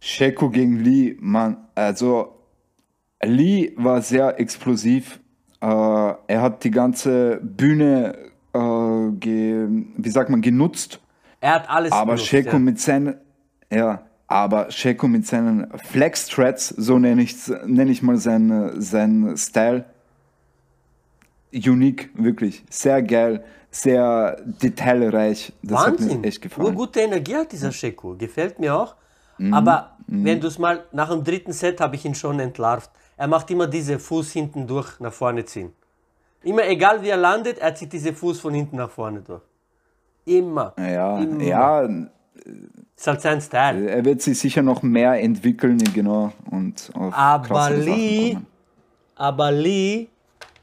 Sheko 0.00 0.50
gegen 0.50 0.78
Lee, 0.78 1.16
Mann, 1.18 1.68
also 1.74 2.38
Lee 3.22 3.72
war 3.76 4.00
sehr 4.02 4.38
explosiv. 4.38 5.20
Äh, 5.60 5.66
er 5.66 6.42
hat 6.42 6.64
die 6.64 6.70
ganze 6.70 7.40
Bühne, 7.42 8.16
äh, 8.54 8.58
wie 8.58 10.10
sagt 10.10 10.30
man, 10.30 10.40
genutzt. 10.40 11.00
Er 11.40 11.54
hat 11.54 11.70
alles 11.70 11.92
Aber 11.92 12.12
benutzt, 12.12 12.26
Sheko 12.26 12.52
ja. 12.52 12.58
mit 12.58 12.80
seinen, 12.80 13.14
ja, 13.70 14.02
aber 14.26 14.70
Sheko 14.70 15.08
mit 15.08 15.26
seinen 15.26 15.66
Flex 15.78 16.26
Threads, 16.26 16.68
so 16.68 16.98
nenne 16.98 17.22
ich, 17.22 17.36
nenn 17.66 17.88
ich 17.88 18.02
mal 18.02 18.16
seinen 18.16 18.80
sein 18.80 19.34
Style, 19.36 19.84
unique, 21.52 22.10
wirklich, 22.14 22.64
sehr 22.68 23.02
geil, 23.02 23.44
sehr 23.70 24.40
detailreich. 24.44 25.52
Das 25.62 25.86
hat 25.86 26.00
Wahnsinn. 26.00 26.20
mir 26.20 26.28
echt 26.28 26.42
gefallen. 26.42 26.68
Urgute 26.68 27.00
Energie 27.00 27.36
hat 27.36 27.52
dieser 27.52 27.72
Sheko. 27.72 28.16
Gefällt 28.16 28.58
mir 28.58 28.74
auch. 28.74 28.96
Mhm. 29.38 29.54
Aber 29.54 29.96
wenn 30.06 30.40
du 30.40 30.46
es 30.48 30.58
mal, 30.58 30.84
nach 30.92 31.10
dem 31.10 31.24
dritten 31.24 31.52
Set 31.52 31.80
habe 31.80 31.96
ich 31.96 32.04
ihn 32.04 32.14
schon 32.14 32.40
entlarvt. 32.40 32.90
Er 33.16 33.26
macht 33.26 33.50
immer 33.50 33.66
diese 33.66 33.98
Fuß 33.98 34.32
hinten 34.32 34.66
durch 34.66 35.00
nach 35.00 35.12
vorne 35.12 35.44
ziehen. 35.44 35.72
Immer 36.42 36.66
egal 36.66 37.02
wie 37.02 37.08
er 37.08 37.16
landet, 37.16 37.58
er 37.58 37.74
zieht 37.74 37.92
diese 37.92 38.12
Fuß 38.14 38.40
von 38.40 38.54
hinten 38.54 38.76
nach 38.76 38.90
vorne 38.90 39.20
durch. 39.22 39.42
Immer. 40.24 40.74
Ja, 40.78 41.18
Immer. 41.18 41.42
ja, 41.42 41.82
Ist 42.96 43.06
halt 43.06 43.20
sein 43.20 43.40
Style. 43.40 43.88
er 43.90 44.04
wird 44.04 44.22
sich 44.22 44.38
sicher 44.38 44.62
noch 44.62 44.82
mehr 44.82 45.20
entwickeln, 45.20 45.78
genau, 45.94 46.32
und 46.50 46.90
auf 46.94 47.12
Aber 47.14 47.70
Lee, 47.70 48.36
aber 49.16 49.50
Lee, 49.50 50.08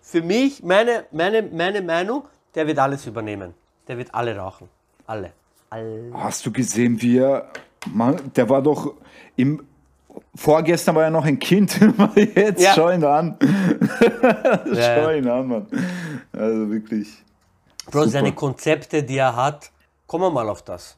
für 0.02 0.22
mich, 0.22 0.64
meine, 0.64 1.06
meine, 1.12 1.42
meine 1.44 1.82
Meinung, 1.82 2.24
der 2.54 2.68
wird 2.68 2.80
alles 2.80 3.06
übernehmen. 3.06 3.54
Der 3.88 3.98
wird 3.98 4.14
alle 4.16 4.38
rauchen. 4.38 4.70
Alle. 5.08 5.32
Alle. 5.70 6.12
Hast 6.14 6.46
du 6.46 6.52
gesehen, 6.52 7.02
wie 7.02 7.18
er, 7.18 7.48
Mann, 7.94 8.32
der 8.36 8.50
war 8.50 8.62
doch 8.62 8.94
im, 9.36 9.64
vorgestern 10.36 10.96
war 10.96 11.04
er 11.04 11.10
noch 11.12 11.26
ein 11.26 11.40
Kind, 11.40 11.80
jetzt 12.16 12.62
Ja. 12.64 12.74
schau 12.76 12.90
ihn 12.92 13.04
an. 13.04 13.38
Ja. 14.74 14.96
schau 15.04 15.12
ihn 15.12 15.28
an, 15.28 15.48
Mann. 15.48 15.68
Also 16.32 16.70
wirklich. 16.72 17.24
Bro, 17.86 18.00
Super. 18.00 18.10
seine 18.10 18.32
Konzepte, 18.34 19.04
die 19.04 19.18
er 19.18 19.36
hat, 19.36 19.72
kommen 20.08 20.24
wir 20.24 20.32
mal 20.32 20.50
auf 20.50 20.64
das. 20.64 20.98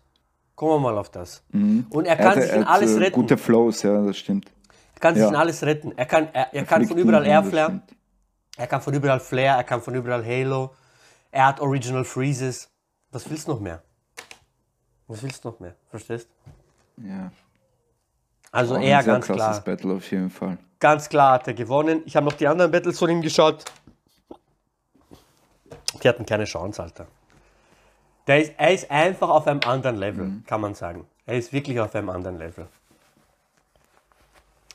Kommen 0.56 0.72
wir 0.76 0.80
mal 0.92 0.98
auf 0.98 1.10
das. 1.10 1.44
Und 1.54 2.06
er 2.06 2.06
Er 2.06 2.16
kann 2.18 2.26
hat, 2.28 2.42
sich 2.42 2.52
in 2.52 2.62
er 2.62 2.66
hat, 2.68 2.68
alles 2.76 2.96
äh, 2.96 3.00
retten. 3.00 3.14
Gute 3.14 3.38
Flows, 3.38 3.84
ja, 3.84 4.02
das 4.04 4.18
stimmt. 4.18 4.50
Er 4.96 5.00
kann 5.00 5.14
sich 5.14 5.22
ja. 5.24 5.30
in 5.30 5.36
alles 5.36 5.62
retten. 5.64 5.94
Er 5.96 6.06
kann, 6.06 6.30
er, 6.34 6.54
er 6.54 6.66
kann 6.66 6.88
von 6.88 6.98
überall 6.98 7.26
Airflare, 7.28 7.82
er 8.58 8.68
kann 8.68 8.82
von 8.82 8.94
überall 8.94 9.20
Flare, 9.20 9.58
er 9.58 9.64
kann 9.64 9.82
von 9.82 9.94
überall 9.94 10.26
Halo. 10.26 10.72
Er 11.30 11.46
hat 11.48 11.60
Original 11.60 12.04
Freezes. 12.06 12.70
Was 13.12 13.30
willst 13.30 13.48
du 13.48 13.52
noch 13.52 13.60
mehr? 13.60 13.84
Was 15.08 15.22
willst 15.22 15.44
du 15.46 15.50
noch 15.50 15.60
mehr? 15.60 15.76
Verstehst? 15.90 16.28
Ja. 16.98 17.32
Also 18.52 18.76
Auch 18.76 18.82
er 18.82 19.04
ganz 19.04 19.26
krasses 19.28 19.64
klar. 19.64 19.76
Battle 19.76 19.94
auf 19.96 20.10
jeden 20.12 20.30
Fall. 20.30 20.58
Ganz 20.80 21.10
klar 21.10 21.34
hat 21.34 21.48
er 21.48 21.54
gewonnen. 21.54 22.02
Ich 22.06 22.16
habe 22.16 22.26
noch 22.26 22.34
die 22.34 22.48
anderen 22.48 22.72
Battles 22.72 22.98
von 23.00 23.10
ihm 23.10 23.22
geschaut. 23.22 23.66
Die 26.04 26.08
hatten 26.08 26.26
keine 26.26 26.46
Chance, 26.46 26.82
Alter. 26.82 27.08
Der 28.28 28.42
ist, 28.42 28.54
er 28.58 28.74
ist 28.74 28.92
einfach 28.92 29.30
auf 29.30 29.48
einem 29.48 29.62
anderen 29.66 29.96
Level, 29.98 30.26
Mhm. 30.26 30.44
kann 30.46 30.62
man 30.62 30.76
sagen. 30.76 31.06
Er 31.26 31.38
ist 31.38 31.52
wirklich 31.54 31.80
auf 31.80 31.96
einem 31.96 32.10
anderen 32.10 32.38
Level. 32.38 32.68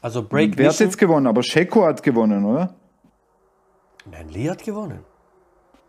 Also 0.00 0.22
Break 0.26 0.56
Wer 0.58 0.70
hat 0.70 0.80
jetzt 0.80 0.98
gewonnen? 0.98 1.26
Aber 1.26 1.42
Sheko 1.42 1.84
hat 1.86 2.02
gewonnen, 2.02 2.44
oder? 2.44 2.74
Nein, 4.04 4.28
Lee 4.30 4.50
hat 4.50 4.64
gewonnen. 4.64 5.04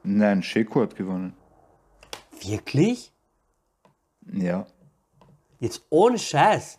Nein, 0.03 0.43
Sheko 0.43 0.81
hat 0.83 0.95
gewonnen. 0.95 1.33
Wirklich? 2.45 3.11
Ja. 4.31 4.67
Jetzt 5.63 5.81
ohne 5.89 6.19
Scheiß. 6.19 6.77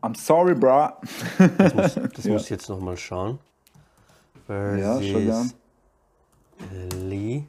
I'm 0.00 0.16
sorry, 0.16 0.54
bra. 0.54 0.98
Das 1.58 1.74
muss, 1.74 1.94
das 2.14 2.24
muss 2.32 2.44
ich 2.44 2.50
jetzt 2.50 2.70
nochmal 2.70 2.96
schauen. 2.96 3.38
Ja, 4.48 5.00
schon. 5.02 5.52
Lee. 7.06 7.44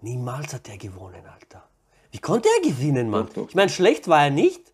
Niemals 0.00 0.52
hat 0.54 0.68
er 0.68 0.76
gewonnen, 0.76 1.22
Alter. 1.24 1.62
Wie 2.10 2.18
konnte 2.18 2.48
er 2.58 2.68
gewinnen, 2.68 3.08
Mann? 3.08 3.26
Doch, 3.26 3.34
doch. 3.34 3.48
Ich 3.50 3.54
meine, 3.54 3.68
schlecht 3.70 4.08
war 4.08 4.24
er 4.24 4.30
nicht. 4.30 4.72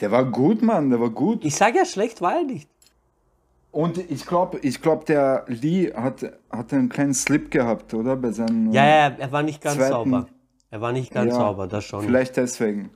Der 0.00 0.10
war 0.10 0.24
gut, 0.24 0.62
Mann, 0.62 0.90
der 0.90 0.98
war 1.00 1.10
gut. 1.10 1.44
Ich 1.44 1.54
sage 1.54 1.78
ja, 1.78 1.84
schlecht 1.84 2.20
war 2.20 2.38
er 2.38 2.42
nicht. 2.42 2.68
Und 3.70 3.98
ich 3.98 4.26
glaube, 4.26 4.58
ich 4.60 4.82
glaub, 4.82 5.06
der 5.06 5.44
Lee 5.46 5.92
hat, 5.94 6.24
hat 6.50 6.72
einen 6.72 6.88
kleinen 6.88 7.14
Slip 7.14 7.52
gehabt, 7.52 7.94
oder? 7.94 8.16
Bei 8.16 8.32
seinem 8.32 8.72
Ja, 8.72 8.84
ja, 8.84 9.08
er 9.16 9.30
war 9.30 9.44
nicht 9.44 9.60
ganz 9.62 9.76
Zweiten- 9.76 9.92
sauber. 9.92 10.26
Er 10.76 10.82
war 10.82 10.92
nicht 10.92 11.10
ganz 11.10 11.32
Ja, 11.32 11.38
sauber, 11.38 11.66
das 11.66 11.86
schon. 11.86 12.04
Vielleicht 12.04 12.36
deswegen. 12.36 12.90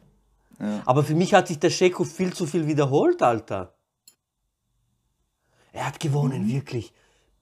Aber 0.84 1.02
für 1.02 1.14
mich 1.14 1.32
hat 1.32 1.48
sich 1.48 1.58
der 1.58 1.70
Scheko 1.70 2.04
viel 2.04 2.30
zu 2.30 2.44
viel 2.44 2.66
wiederholt, 2.66 3.22
Alter. 3.22 3.72
Er 5.72 5.86
hat 5.86 5.98
gewonnen, 5.98 6.42
Mhm. 6.46 6.52
wirklich. 6.52 6.92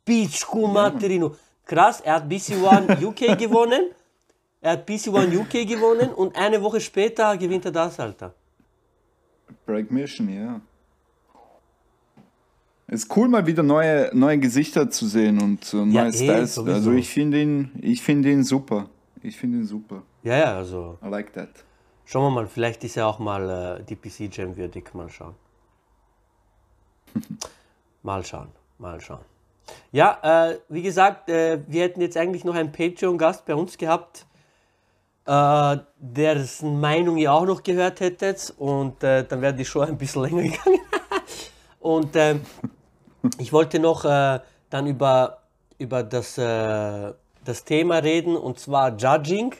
Pichku 0.05 0.68
Materino. 0.68 1.35
Krass, 1.64 2.01
er 2.03 2.14
hat 2.14 2.29
BC 2.29 2.55
One 2.62 2.87
UK 3.05 3.37
gewonnen. 3.44 3.90
Er 4.61 4.72
hat 4.74 4.87
BC 4.87 5.09
One 5.09 5.37
UK 5.40 5.66
gewonnen 5.66 6.11
und 6.12 6.37
eine 6.37 6.62
Woche 6.62 6.81
später 6.81 7.37
gewinnt 7.37 7.64
er 7.64 7.72
das, 7.72 7.98
Alter. 7.98 8.33
Break 9.66 9.90
Mission, 9.90 10.29
ja. 10.29 10.61
Es 12.87 13.03
ist 13.03 13.16
cool, 13.16 13.29
mal 13.29 13.44
wieder 13.44 13.64
neue, 13.64 14.09
neue 14.14 14.38
Gesichter 14.38 14.88
zu 14.88 15.09
sehen 15.09 15.42
und 15.42 15.64
so 15.64 15.85
neue 15.85 15.94
Ja, 15.94 16.07
eh, 16.07 16.12
Styles. 16.12 16.55
sowieso. 16.55 16.77
Also 16.77 16.92
ich 16.92 17.09
finde 17.09 17.42
ihn, 17.42 17.72
ich 17.83 18.03
finde 18.03 18.31
ihn 18.31 18.44
super. 18.44 18.88
Ich 19.20 19.37
finde 19.37 19.59
ihn 19.59 19.66
super. 19.66 20.05
Ja, 20.22 20.37
ja, 20.37 20.57
also 20.57 20.98
I 21.02 21.09
like 21.09 21.33
that. 21.35 21.48
schauen 22.04 22.24
wir 22.24 22.31
mal, 22.31 22.46
vielleicht 22.46 22.83
ist 22.85 22.96
er 22.96 23.07
auch 23.07 23.18
mal 23.18 23.78
äh, 23.81 23.85
DPC 23.85 24.35
Jam 24.35 24.57
würdig. 24.57 24.92
Mal 24.94 25.09
schauen. 25.09 25.35
mal 28.02 28.24
schauen, 28.24 28.48
mal 28.78 29.00
schauen. 29.00 29.24
Ja, 29.92 30.18
äh, 30.50 30.59
wie 30.68 30.83
gesagt, 30.83 31.28
äh, 31.28 31.61
wir 31.66 31.83
hätten 31.83 32.00
jetzt 32.00 32.16
eigentlich 32.16 32.44
noch 32.44 32.54
einen 32.54 32.72
Patreon-Gast 32.72 33.44
bei 33.44 33.54
uns 33.54 33.78
gehabt, 33.78 34.26
äh, 35.26 35.76
dessen 35.98 36.81
Meinung 36.81 37.16
ihr 37.18 37.33
auch 37.33 37.44
noch 37.44 37.62
gehört 37.62 38.00
hättet. 38.00 38.52
Und 38.59 39.02
äh, 39.04 39.24
dann 39.24 39.40
wäre 39.40 39.54
die 39.54 39.64
Show 39.64 39.81
ein 39.81 39.98
bisschen 39.98 40.22
länger 40.24 40.42
gegangen. 40.42 40.81
und 41.81 42.16
ähm, 42.16 42.40
ich 43.38 43.52
wollte 43.52 43.78
noch 43.78 44.04
äh, 44.04 44.40
dann 44.70 44.87
über, 44.87 45.42
über 45.78 46.02
das, 46.02 46.38
äh, 46.38 47.12
das 47.44 47.64
Thema 47.64 47.98
reden, 47.98 48.37
und 48.37 48.59
zwar 48.59 48.96
Judging 48.96 49.54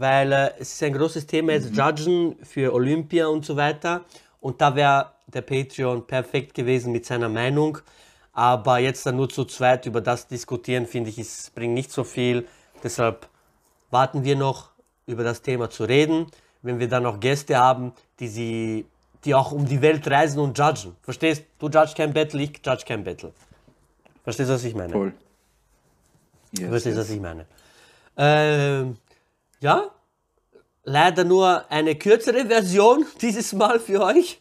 weil 0.00 0.32
äh, 0.32 0.50
es 0.58 0.72
ist 0.72 0.82
ein 0.82 0.94
großes 0.94 1.26
Thema 1.26 1.52
jetzt 1.52 1.76
Judgen 1.76 2.36
für 2.42 2.72
Olympia 2.72 3.26
und 3.26 3.44
so 3.44 3.54
weiter. 3.56 4.00
Und 4.40 4.60
da 4.60 4.74
wäre 4.74 5.12
der 5.26 5.42
Patreon 5.42 6.06
perfekt 6.06 6.54
gewesen 6.54 6.90
mit 6.90 7.04
seiner 7.04 7.28
Meinung. 7.28 7.78
Aber 8.32 8.78
jetzt 8.78 9.04
dann 9.04 9.16
nur 9.16 9.28
zu 9.28 9.44
zweit 9.44 9.84
über 9.84 10.00
das 10.00 10.26
diskutieren, 10.26 10.86
finde 10.86 11.10
ich, 11.10 11.18
es 11.18 11.50
bringt 11.50 11.74
nicht 11.74 11.92
so 11.92 12.04
viel. 12.04 12.48
Deshalb 12.82 13.28
warten 13.90 14.24
wir 14.24 14.36
noch, 14.36 14.70
über 15.06 15.22
das 15.22 15.42
Thema 15.42 15.68
zu 15.68 15.84
reden. 15.84 16.26
Wenn 16.62 16.78
wir 16.78 16.88
dann 16.88 17.02
noch 17.02 17.20
Gäste 17.20 17.58
haben, 17.58 17.92
die, 18.20 18.28
sie, 18.28 18.86
die 19.24 19.34
auch 19.34 19.52
um 19.52 19.66
die 19.66 19.82
Welt 19.82 20.08
reisen 20.08 20.40
und 20.40 20.56
judgen. 20.56 20.96
Verstehst? 21.02 21.44
Du 21.58 21.68
judge 21.68 21.92
kein 21.94 22.14
Battle, 22.14 22.40
ich 22.40 22.60
judge 22.64 22.84
kein 22.86 23.04
Battle. 23.04 23.32
Verstehst 24.24 24.48
du, 24.48 24.54
was 24.54 24.64
ich 24.64 24.74
meine? 24.74 24.92
Toll. 24.92 25.12
Yes, 26.52 26.62
Du 26.62 26.68
verstehst, 26.68 26.96
yes. 26.96 27.06
was 27.06 27.14
ich 27.14 27.20
meine. 27.20 27.46
Ähm, 28.16 28.96
ja, 29.60 29.90
leider 30.84 31.24
nur 31.24 31.70
eine 31.70 31.94
kürzere 31.94 32.46
Version 32.46 33.04
dieses 33.20 33.52
Mal 33.52 33.78
für 33.78 34.02
euch. 34.02 34.40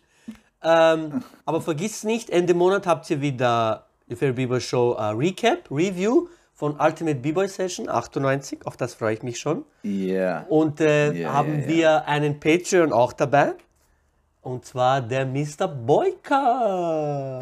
Ähm, 0.62 1.23
aber 1.45 1.62
vergisst 1.62 2.03
nicht, 2.03 2.29
Ende 2.29 2.53
Monat 2.53 2.86
habt 2.88 3.10
ihr 3.10 3.21
wieder 3.21 3.86
die 4.10 4.15
Fair 4.15 4.34
B-Boy 4.34 4.60
Show 4.60 4.93
äh, 4.93 5.03
Recap, 5.12 5.69
Review 5.71 6.27
von 6.53 6.77
Ultimate 6.79 7.19
B-Boy 7.19 7.47
Session 7.47 7.88
98. 7.88 8.65
Auf 8.65 8.75
das 8.75 8.93
freue 8.93 9.13
ich 9.13 9.23
mich 9.23 9.39
schon. 9.39 9.63
Yeah. 9.86 10.45
Und 10.49 10.82
äh, 10.82 11.13
Ja, 11.13 11.32
haben 11.32 11.62
ja. 11.62 11.67
wir 11.67 12.08
einen 12.08 12.39
Patreon 12.39 12.91
auch 12.91 13.13
dabei. 13.13 13.53
Und 14.41 14.65
zwar 14.65 14.99
der 15.01 15.25
Mr. 15.25 15.67
Boyka. 15.67 17.39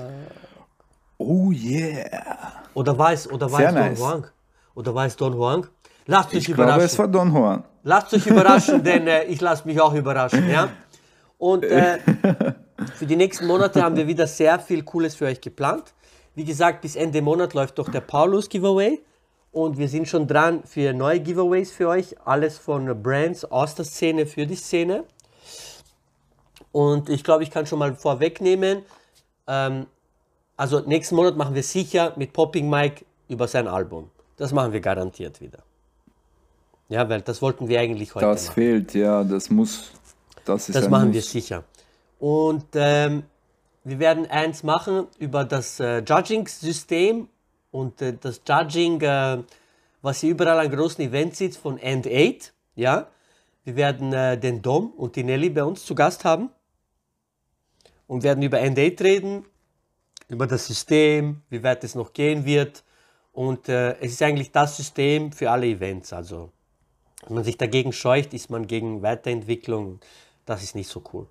Oh 1.17 1.51
yeah. 1.51 2.63
Oder 2.75 2.95
war 2.97 3.13
es, 3.13 3.27
oder 3.31 3.51
war 3.51 3.59
Sehr 3.59 3.69
es 3.69 3.73
Don 3.73 3.83
nice. 3.83 3.99
Huang? 3.99 4.27
Oder 4.75 4.93
war 4.93 5.05
es 5.07 5.15
Don 5.15 5.33
Huang? 5.33 5.67
Lasst 6.07 6.29
euch 6.29 6.39
Ich 6.39 6.45
glaube, 6.45 6.63
überraschen. 6.63 6.85
es 6.85 6.97
war 6.99 7.07
Don 7.07 7.33
Juan. 7.33 7.63
Lasst 7.83 8.13
euch 8.13 8.25
überraschen, 8.25 8.83
denn 8.83 9.07
äh, 9.07 9.23
ich 9.25 9.39
lasse 9.41 9.67
mich 9.67 9.79
auch 9.79 9.93
überraschen. 9.93 10.49
Ja? 10.49 10.69
Und 11.37 11.63
äh, 11.63 11.99
für 12.95 13.05
die 13.05 13.15
nächsten 13.15 13.45
Monate 13.45 13.83
haben 13.83 13.95
wir 13.95 14.07
wieder 14.07 14.25
sehr 14.25 14.59
viel 14.59 14.83
Cooles 14.83 15.15
für 15.15 15.25
euch 15.25 15.39
geplant. 15.41 15.93
Wie 16.35 16.43
gesagt, 16.45 16.81
bis 16.81 16.95
Ende 16.95 17.21
Monat 17.21 17.53
läuft 17.53 17.77
doch 17.77 17.89
der 17.89 18.01
Paulus 18.01 18.49
Giveaway. 18.49 19.01
Und 19.51 19.77
wir 19.77 19.87
sind 19.87 20.07
schon 20.07 20.27
dran 20.27 20.63
für 20.65 20.93
neue 20.93 21.19
Giveaways 21.19 21.71
für 21.71 21.87
euch. 21.87 22.15
Alles 22.25 22.57
von 22.57 23.01
Brands 23.01 23.45
aus 23.45 23.75
der 23.75 23.85
Szene 23.85 24.25
für 24.25 24.45
die 24.45 24.55
Szene. 24.55 25.03
Und 26.71 27.09
ich 27.09 27.23
glaube, 27.23 27.43
ich 27.43 27.51
kann 27.51 27.65
schon 27.65 27.79
mal 27.79 27.95
vorwegnehmen. 27.95 28.83
Ähm, 29.47 29.87
also 30.55 30.79
nächsten 30.81 31.15
Monat 31.15 31.37
machen 31.37 31.55
wir 31.55 31.63
sicher 31.63 32.13
mit 32.17 32.33
Popping 32.33 32.69
Mike 32.69 33.05
über 33.27 33.47
sein 33.47 33.67
Album. 33.67 34.09
Das 34.37 34.51
machen 34.51 34.73
wir 34.73 34.79
garantiert 34.79 35.41
wieder. 35.41 35.59
Ja, 36.89 37.07
weil 37.09 37.21
das 37.21 37.41
wollten 37.41 37.67
wir 37.67 37.79
eigentlich 37.79 38.15
heute 38.15 38.25
Das 38.25 38.45
machen. 38.47 38.53
fehlt, 38.53 38.93
ja, 38.93 39.23
das 39.23 39.49
muss. 39.49 39.91
Das 40.45 40.69
ist 40.69 40.75
Das 40.75 40.89
machen 40.89 41.07
Muss. 41.07 41.15
wir 41.15 41.21
sicher. 41.21 41.63
Und 42.19 42.65
ähm, 42.73 43.23
wir 43.83 43.99
werden 43.99 44.25
eins 44.27 44.63
machen 44.63 45.07
über 45.19 45.43
das 45.43 45.79
äh, 45.79 45.99
Judging-System 45.99 47.27
und 47.71 48.01
äh, 48.01 48.13
das 48.19 48.41
Judging, 48.47 49.01
äh, 49.01 49.43
was 50.01 50.23
ihr 50.23 50.31
überall 50.31 50.59
an 50.59 50.71
großen 50.71 51.03
Events 51.03 51.37
sieht, 51.39 51.55
von 51.57 51.77
End 51.77 52.07
8. 52.07 52.53
Ja? 52.75 53.07
Wir 53.65 53.75
werden 53.75 54.13
äh, 54.13 54.37
den 54.37 54.61
Dom 54.61 54.91
und 54.91 55.15
die 55.17 55.23
Nelly 55.23 55.49
bei 55.49 55.63
uns 55.65 55.85
zu 55.85 55.93
Gast 55.93 56.23
haben 56.23 56.49
und 58.07 58.23
werden 58.23 58.41
über 58.41 58.59
End 58.59 58.79
8 58.79 59.01
reden, 59.01 59.45
über 60.29 60.47
das 60.47 60.67
System, 60.67 61.41
wie 61.49 61.61
weit 61.63 61.83
es 61.83 61.95
noch 61.95 62.13
gehen 62.13 62.45
wird. 62.45 62.83
Und 63.33 63.67
äh, 63.69 63.97
es 63.99 64.13
ist 64.13 64.21
eigentlich 64.23 64.51
das 64.51 64.77
System 64.77 65.31
für 65.33 65.51
alle 65.51 65.67
Events. 65.67 66.13
Also 66.13 66.51
wenn 67.25 67.35
man 67.35 67.43
sich 67.43 67.57
dagegen 67.57 67.91
scheucht, 67.93 68.33
ist 68.33 68.49
man 68.49 68.67
gegen 68.67 69.01
Weiterentwicklung. 69.01 69.99
Das 70.45 70.63
ist 70.63 70.75
nicht 70.75 70.89
so 70.89 71.01
cool. 71.13 71.27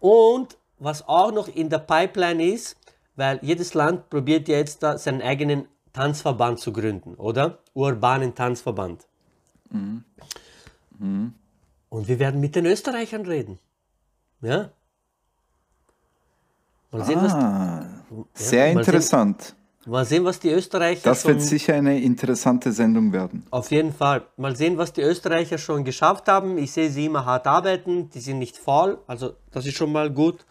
Und 0.00 0.56
was 0.78 1.06
auch 1.08 1.32
noch 1.32 1.48
in 1.48 1.68
der 1.70 1.78
Pipeline 1.80 2.42
ist, 2.44 2.76
weil 3.16 3.38
jedes 3.42 3.74
Land 3.74 4.08
probiert 4.10 4.46
ja 4.48 4.56
jetzt 4.58 4.80
seinen 4.80 5.22
eigenen 5.22 5.66
Tanzverband 5.92 6.60
zu 6.60 6.72
gründen, 6.72 7.14
oder? 7.16 7.58
Urbanen 7.74 8.34
Tanzverband. 8.34 9.06
Und 11.90 12.08
wir 12.08 12.18
werden 12.18 12.40
mit 12.40 12.54
den 12.54 12.66
Österreichern 12.66 13.26
reden. 13.26 13.58
Ja? 14.40 14.70
Mal 16.92 17.04
sehen, 17.04 17.20
was, 17.22 17.32
Ah, 17.34 17.84
sehr 18.34 18.74
mal 18.74 18.84
sehen- 18.84 18.94
interessant. 18.94 19.54
Mal 19.90 20.04
sehen, 20.04 20.24
was 20.24 20.38
die 20.40 20.50
Österreicher 20.50 21.02
Das 21.04 21.26
wird 21.26 21.40
sicher 21.42 21.74
eine 21.74 22.00
interessante 22.00 22.72
Sendung 22.72 23.12
werden. 23.12 23.44
Auf 23.50 23.70
jeden 23.70 23.92
Fall. 23.92 24.22
Mal 24.36 24.56
sehen, 24.56 24.76
was 24.78 24.92
die 24.92 25.02
Österreicher 25.02 25.58
schon 25.58 25.84
geschafft 25.84 26.28
haben. 26.28 26.58
Ich 26.58 26.72
sehe 26.72 26.90
sie 26.90 27.06
immer 27.06 27.24
hart 27.24 27.46
arbeiten. 27.46 28.10
Die 28.10 28.20
sind 28.20 28.38
nicht 28.38 28.56
faul. 28.56 28.98
Also, 29.06 29.34
das 29.50 29.66
ist 29.66 29.76
schon 29.76 29.92
mal 29.92 30.10
gut. 30.10 30.44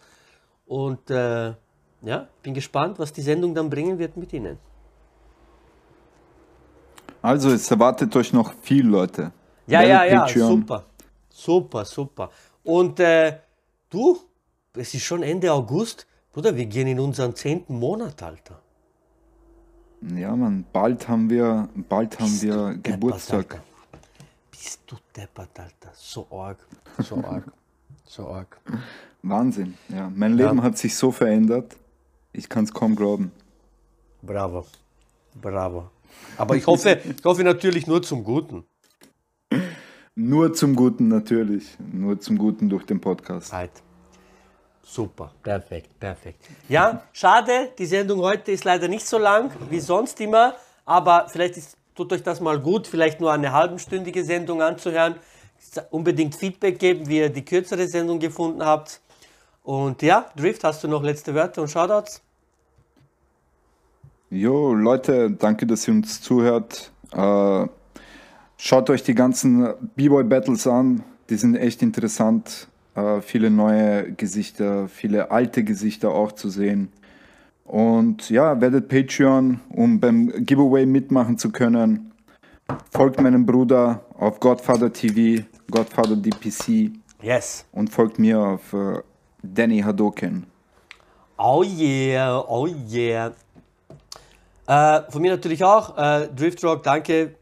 Und 0.66 1.10
äh, 1.10 1.54
ja, 2.02 2.28
bin 2.42 2.54
gespannt, 2.54 2.98
was 2.98 3.12
die 3.12 3.22
Sendung 3.22 3.54
dann 3.54 3.70
bringen 3.70 3.98
wird 3.98 4.16
mit 4.16 4.32
ihnen. 4.32 4.58
Also, 7.22 7.50
es 7.50 7.70
erwartet 7.70 8.14
euch 8.16 8.32
noch 8.32 8.52
viel, 8.62 8.86
Leute. 8.86 9.32
Ja, 9.66 9.80
Werdet 9.80 9.90
ja, 9.90 10.04
ja, 10.04 10.20
Patreon. 10.20 10.48
super. 10.48 10.84
Super, 11.30 11.84
super. 11.84 12.30
Und 12.64 13.00
äh, 13.00 13.38
du, 13.90 14.18
es 14.74 14.94
ist 14.94 15.02
schon 15.02 15.22
Ende 15.22 15.52
August. 15.52 16.06
Bruder, 16.32 16.56
wir 16.56 16.66
gehen 16.66 16.86
in 16.86 17.00
unseren 17.00 17.34
zehnten 17.34 17.78
Monat, 17.78 18.22
Alter. 18.22 18.60
Ja, 20.00 20.34
Mann, 20.36 20.64
bald 20.72 21.08
haben 21.08 21.28
wir, 21.28 21.68
bald 21.88 22.18
haben 22.20 22.40
wir 22.40 22.68
Deppert, 22.74 22.84
Geburtstag. 22.84 23.54
Alter. 23.54 23.64
Bist 24.50 24.80
du 24.86 24.96
deppert, 25.16 25.58
Alter. 25.58 25.92
So 25.94 26.26
arg. 26.30 26.58
So 26.98 27.16
arg. 27.24 27.44
So 28.04 28.28
arg. 28.28 28.60
Wahnsinn. 29.22 29.74
Ja, 29.88 30.10
mein 30.14 30.34
Leben 30.34 30.62
hat 30.62 30.78
sich 30.78 30.94
so 30.94 31.10
verändert. 31.10 31.76
Ich 32.32 32.48
kann 32.48 32.64
es 32.64 32.72
kaum 32.72 32.94
glauben. 32.94 33.32
Bravo. 34.22 34.66
Bravo. 35.40 35.90
Aber 36.36 36.56
ich 36.56 36.66
hoffe, 36.66 37.00
ich 37.16 37.24
hoffe 37.24 37.42
natürlich 37.42 37.86
nur 37.86 38.02
zum 38.02 38.22
Guten. 38.22 38.64
Nur 40.14 40.52
zum 40.52 40.76
Guten 40.76 41.08
natürlich. 41.08 41.76
Nur 41.92 42.20
zum 42.20 42.38
Guten 42.38 42.68
durch 42.68 42.84
den 42.86 43.00
Podcast. 43.00 43.52
Right. 43.52 43.70
Super, 44.90 45.30
perfekt, 45.42 46.00
perfekt. 46.00 46.46
Ja, 46.66 47.02
schade, 47.12 47.72
die 47.78 47.84
Sendung 47.84 48.20
heute 48.20 48.52
ist 48.52 48.64
leider 48.64 48.88
nicht 48.88 49.06
so 49.06 49.18
lang 49.18 49.50
wie 49.68 49.80
sonst 49.80 50.18
immer, 50.18 50.54
aber 50.86 51.28
vielleicht 51.28 51.58
ist, 51.58 51.76
tut 51.94 52.10
euch 52.10 52.22
das 52.22 52.40
mal 52.40 52.58
gut, 52.58 52.86
vielleicht 52.86 53.20
nur 53.20 53.30
eine 53.30 53.52
halbstündige 53.52 54.24
Sendung 54.24 54.62
anzuhören. 54.62 55.16
Unbedingt 55.90 56.34
Feedback 56.34 56.78
geben, 56.78 57.06
wie 57.06 57.18
ihr 57.18 57.28
die 57.28 57.44
kürzere 57.44 57.86
Sendung 57.86 58.18
gefunden 58.18 58.64
habt. 58.64 59.02
Und 59.62 60.00
ja, 60.00 60.30
Drift, 60.34 60.64
hast 60.64 60.82
du 60.82 60.88
noch 60.88 61.02
letzte 61.02 61.34
Wörter 61.34 61.60
und 61.60 61.68
Shoutouts? 61.68 62.22
Jo, 64.30 64.72
Leute, 64.72 65.30
danke, 65.30 65.66
dass 65.66 65.86
ihr 65.86 65.92
uns 65.92 66.22
zuhört. 66.22 66.92
Äh, 67.12 67.66
schaut 68.56 68.88
euch 68.88 69.02
die 69.02 69.14
ganzen 69.14 69.74
B-Boy-Battles 69.96 70.66
an. 70.66 71.04
Die 71.28 71.36
sind 71.36 71.56
echt 71.56 71.82
interessant. 71.82 72.68
Äh, 72.98 73.20
viele 73.22 73.50
neue 73.50 74.12
Gesichter, 74.12 74.88
viele 74.88 75.30
alte 75.30 75.62
Gesichter 75.62 76.10
auch 76.10 76.32
zu 76.32 76.48
sehen. 76.48 76.92
Und 77.64 78.30
ja, 78.30 78.60
werdet 78.60 78.88
Patreon, 78.88 79.60
um 79.70 80.00
beim 80.00 80.32
Giveaway 80.44 80.86
mitmachen 80.86 81.38
zu 81.38 81.50
können. 81.52 82.12
Folgt 82.90 83.20
meinem 83.20 83.46
Bruder 83.46 84.04
auf 84.18 84.40
Godfather 84.40 84.92
TV, 84.92 85.44
Godfather 85.70 86.16
DPC. 86.16 86.90
Yes. 87.22 87.66
Und 87.72 87.90
folgt 87.90 88.18
mir 88.18 88.40
auf 88.40 88.72
äh, 88.72 89.00
Danny 89.42 89.80
Hadoken. 89.80 90.46
Oh 91.36 91.62
yeah, 91.62 92.44
oh 92.48 92.66
yeah. 92.66 93.32
Äh, 94.66 95.10
von 95.10 95.22
mir 95.22 95.30
natürlich 95.32 95.62
auch. 95.62 95.96
Äh, 95.96 96.28
Driftrock, 96.34 96.82
danke. 96.82 97.34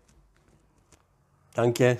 Danke. 1.56 1.98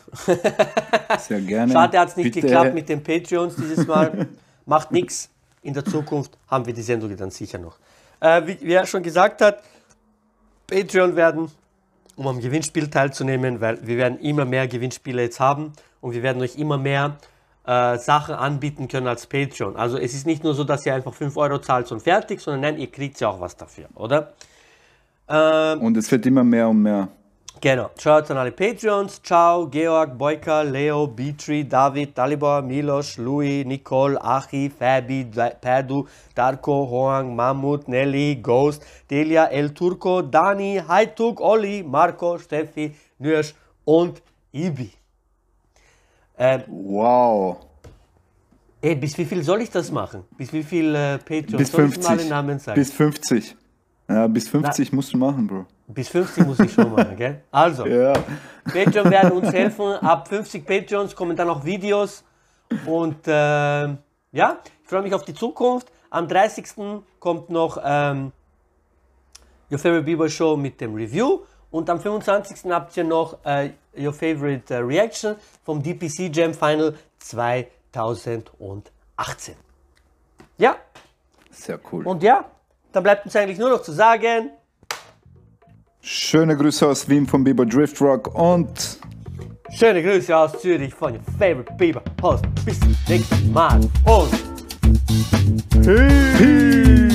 Sehr 1.19 1.41
gerne. 1.41 1.73
Schade, 1.73 1.99
hat 1.99 2.11
es 2.11 2.17
nicht 2.17 2.35
Bitte. 2.35 2.43
geklappt 2.43 2.75
mit 2.75 2.89
den 2.91 3.03
Patreons 3.03 3.57
dieses 3.57 3.87
Mal. 3.87 4.29
Macht 4.67 4.93
nichts. 4.93 5.31
In 5.63 5.73
der 5.73 5.85
Zukunft 5.85 6.37
haben 6.49 6.67
wir 6.67 6.75
die 6.75 6.83
Sendung 6.83 7.17
dann 7.17 7.31
sicher 7.31 7.59
noch. 7.59 7.79
Äh, 8.21 8.47
wie, 8.47 8.59
wie 8.61 8.73
er 8.75 8.87
schon 8.87 9.03
gesagt 9.03 9.41
hat, 9.41 9.63
Patreon 10.67 11.17
werden, 11.17 11.51
um 12.17 12.27
am 12.27 12.39
Gewinnspiel 12.41 12.89
teilzunehmen, 12.89 13.61
weil 13.61 13.85
wir 13.87 13.97
werden 13.97 14.19
immer 14.21 14.45
mehr 14.45 14.69
Gewinnspiele 14.69 15.23
jetzt 15.23 15.41
haben 15.41 15.73
und 16.03 16.13
wir 16.13 16.23
werden 16.23 16.43
euch 16.43 16.57
immer 16.57 16.77
mehr 16.77 17.17
äh, 17.67 17.99
Sachen 17.99 18.35
anbieten 18.35 18.89
können 18.89 19.07
als 19.07 19.27
Patreon. 19.27 19.77
Also 19.77 19.97
es 19.97 20.15
ist 20.15 20.27
nicht 20.27 20.45
nur 20.45 20.55
so, 20.55 20.65
dass 20.65 20.85
ihr 20.85 20.95
einfach 20.95 21.15
5 21.15 21.37
Euro 21.37 21.59
zahlt 21.59 21.91
und 21.91 22.01
fertig, 22.01 22.41
sondern 22.41 22.61
nein, 22.61 22.79
ihr 22.79 22.91
kriegt 22.91 23.19
ja 23.21 23.29
auch 23.29 23.41
was 23.41 23.57
dafür, 23.57 23.87
oder? 23.95 24.35
Ähm, 25.29 25.81
Und 25.81 25.97
es 25.97 26.11
wird 26.13 26.27
immer 26.27 26.45
mehr 26.45 26.69
und 26.69 26.83
mehr. 26.83 27.09
Genau. 27.61 27.91
Schaut 27.99 28.31
an 28.31 28.37
alle 28.37 28.53
Patreons. 28.53 29.21
Ciao, 29.23 29.67
Georg, 29.67 30.17
Boyka, 30.19 30.63
Leo, 30.63 31.07
Beatree, 31.07 31.65
David, 31.65 32.17
Dalibor, 32.17 32.63
Milos, 32.63 33.17
Louis, 33.17 33.65
Nicole, 33.65 34.19
Achi, 34.23 34.71
Fabi, 34.71 35.25
Perdu, 35.61 36.07
Darko, 36.35 36.87
Hoang, 36.89 37.35
Mammut, 37.35 37.89
Nelly, 37.89 38.37
Ghost, 38.37 38.85
Delia, 39.11 39.47
El 39.47 39.71
Turco, 39.73 40.23
Dani, 40.23 40.81
Haituk, 40.87 41.41
Olli, 41.41 41.83
Marco, 41.83 42.39
Steffi, 42.39 42.95
Nürsch 43.19 43.55
und 43.85 44.23
Ibi. 44.53 44.93
Ähm, 46.39 46.63
Wow. 46.69 47.57
ey, 48.83 48.95
bis 48.95 49.17
wie 49.17 49.25
viel 49.25 49.43
soll 49.43 49.63
ich 49.63 49.71
das 49.71 49.91
machen? 49.91 50.25
Bis 50.37 50.53
wie 50.53 50.63
viel 50.63 50.95
äh, 50.95 51.17
Patreons? 51.19 51.57
Bis 51.57 51.73
soll 51.73 51.87
ich 51.87 51.95
50. 51.95 52.17
den 52.19 52.29
Namen 52.29 52.59
sagen? 52.59 52.79
Bis 52.79 52.93
50. 52.93 53.57
Ja, 54.09 54.27
bis 54.27 54.49
50 54.49 54.93
musst 54.93 55.15
du 55.15 55.19
machen, 55.19 55.47
Bro. 55.47 55.67
Bis 55.89 56.09
50 56.09 56.47
muss 56.47 56.59
ich 56.61 56.73
schon 56.73 56.93
machen, 56.93 57.17
gell? 57.17 57.43
Also. 57.51 57.87
Ja. 57.97 58.13
Patreon 58.65 59.11
werden 59.11 59.33
uns 59.33 59.53
helfen. 59.53 59.93
Ab 59.95 60.29
50 60.29 60.67
Patreons 60.67 61.15
kommen 61.15 61.37
dann 61.37 61.49
auch 61.49 61.65
Videos. 61.65 62.25
Und 62.85 63.19
ähm, 63.27 63.99
ja, 64.33 64.59
ich 64.83 64.89
freue 64.89 65.03
mich 65.03 65.15
auf 65.15 65.25
die 65.25 65.35
Zukunft. 65.35 65.93
Am 66.11 66.27
30. 66.27 66.67
kommt 67.21 67.49
noch 67.49 67.79
ähm, 67.85 68.33
Your 69.71 69.79
Favorite 69.79 70.03
Bieber 70.05 70.29
Show 70.29 70.57
mit 70.57 70.81
dem 70.81 70.95
Review. 70.95 71.41
Und 71.71 71.89
am 71.91 72.01
25. 72.01 72.71
habt 72.73 72.97
ihr 72.97 73.05
noch 73.05 73.39
äh, 73.45 73.71
Your 73.97 74.13
Favorite 74.13 74.75
äh, 74.75 74.79
Reaction 74.79 75.37
vom 75.65 75.81
DPC 75.83 76.35
Jam 76.35 76.55
Final 76.55 76.95
2018. 77.19 79.55
Ja, 80.59 80.77
Sehr 81.51 81.79
cool. 81.93 82.07
und 82.07 82.23
ja, 82.23 82.45
dann 82.93 83.03
bleibt 83.03 83.25
uns 83.27 83.37
eigentlich 83.37 83.59
nur 83.59 83.69
noch 83.71 83.83
zu 83.83 83.93
sagen, 83.93 84.51
Schöne 86.09 86.57
Grüße 86.57 86.87
aus 86.87 87.09
Wien 87.09 87.27
vom 87.27 87.43
Biber 87.43 87.67
Drift 87.67 88.01
Rock 88.01 88.33
und 88.33 88.69
schöne 89.77 90.01
Grüße 90.05 90.37
aus 90.37 90.53
Zürich 90.61 90.95
von 90.95 91.15
Your 91.15 91.21
Favorite 91.37 91.73
Bieber 91.77 92.01
Host. 92.23 92.45
Bis 92.65 92.79
zum 92.79 92.97
nächsten 93.09 93.53
Mal 93.53 93.81
und 94.05 94.31
Peace. 95.83 97.06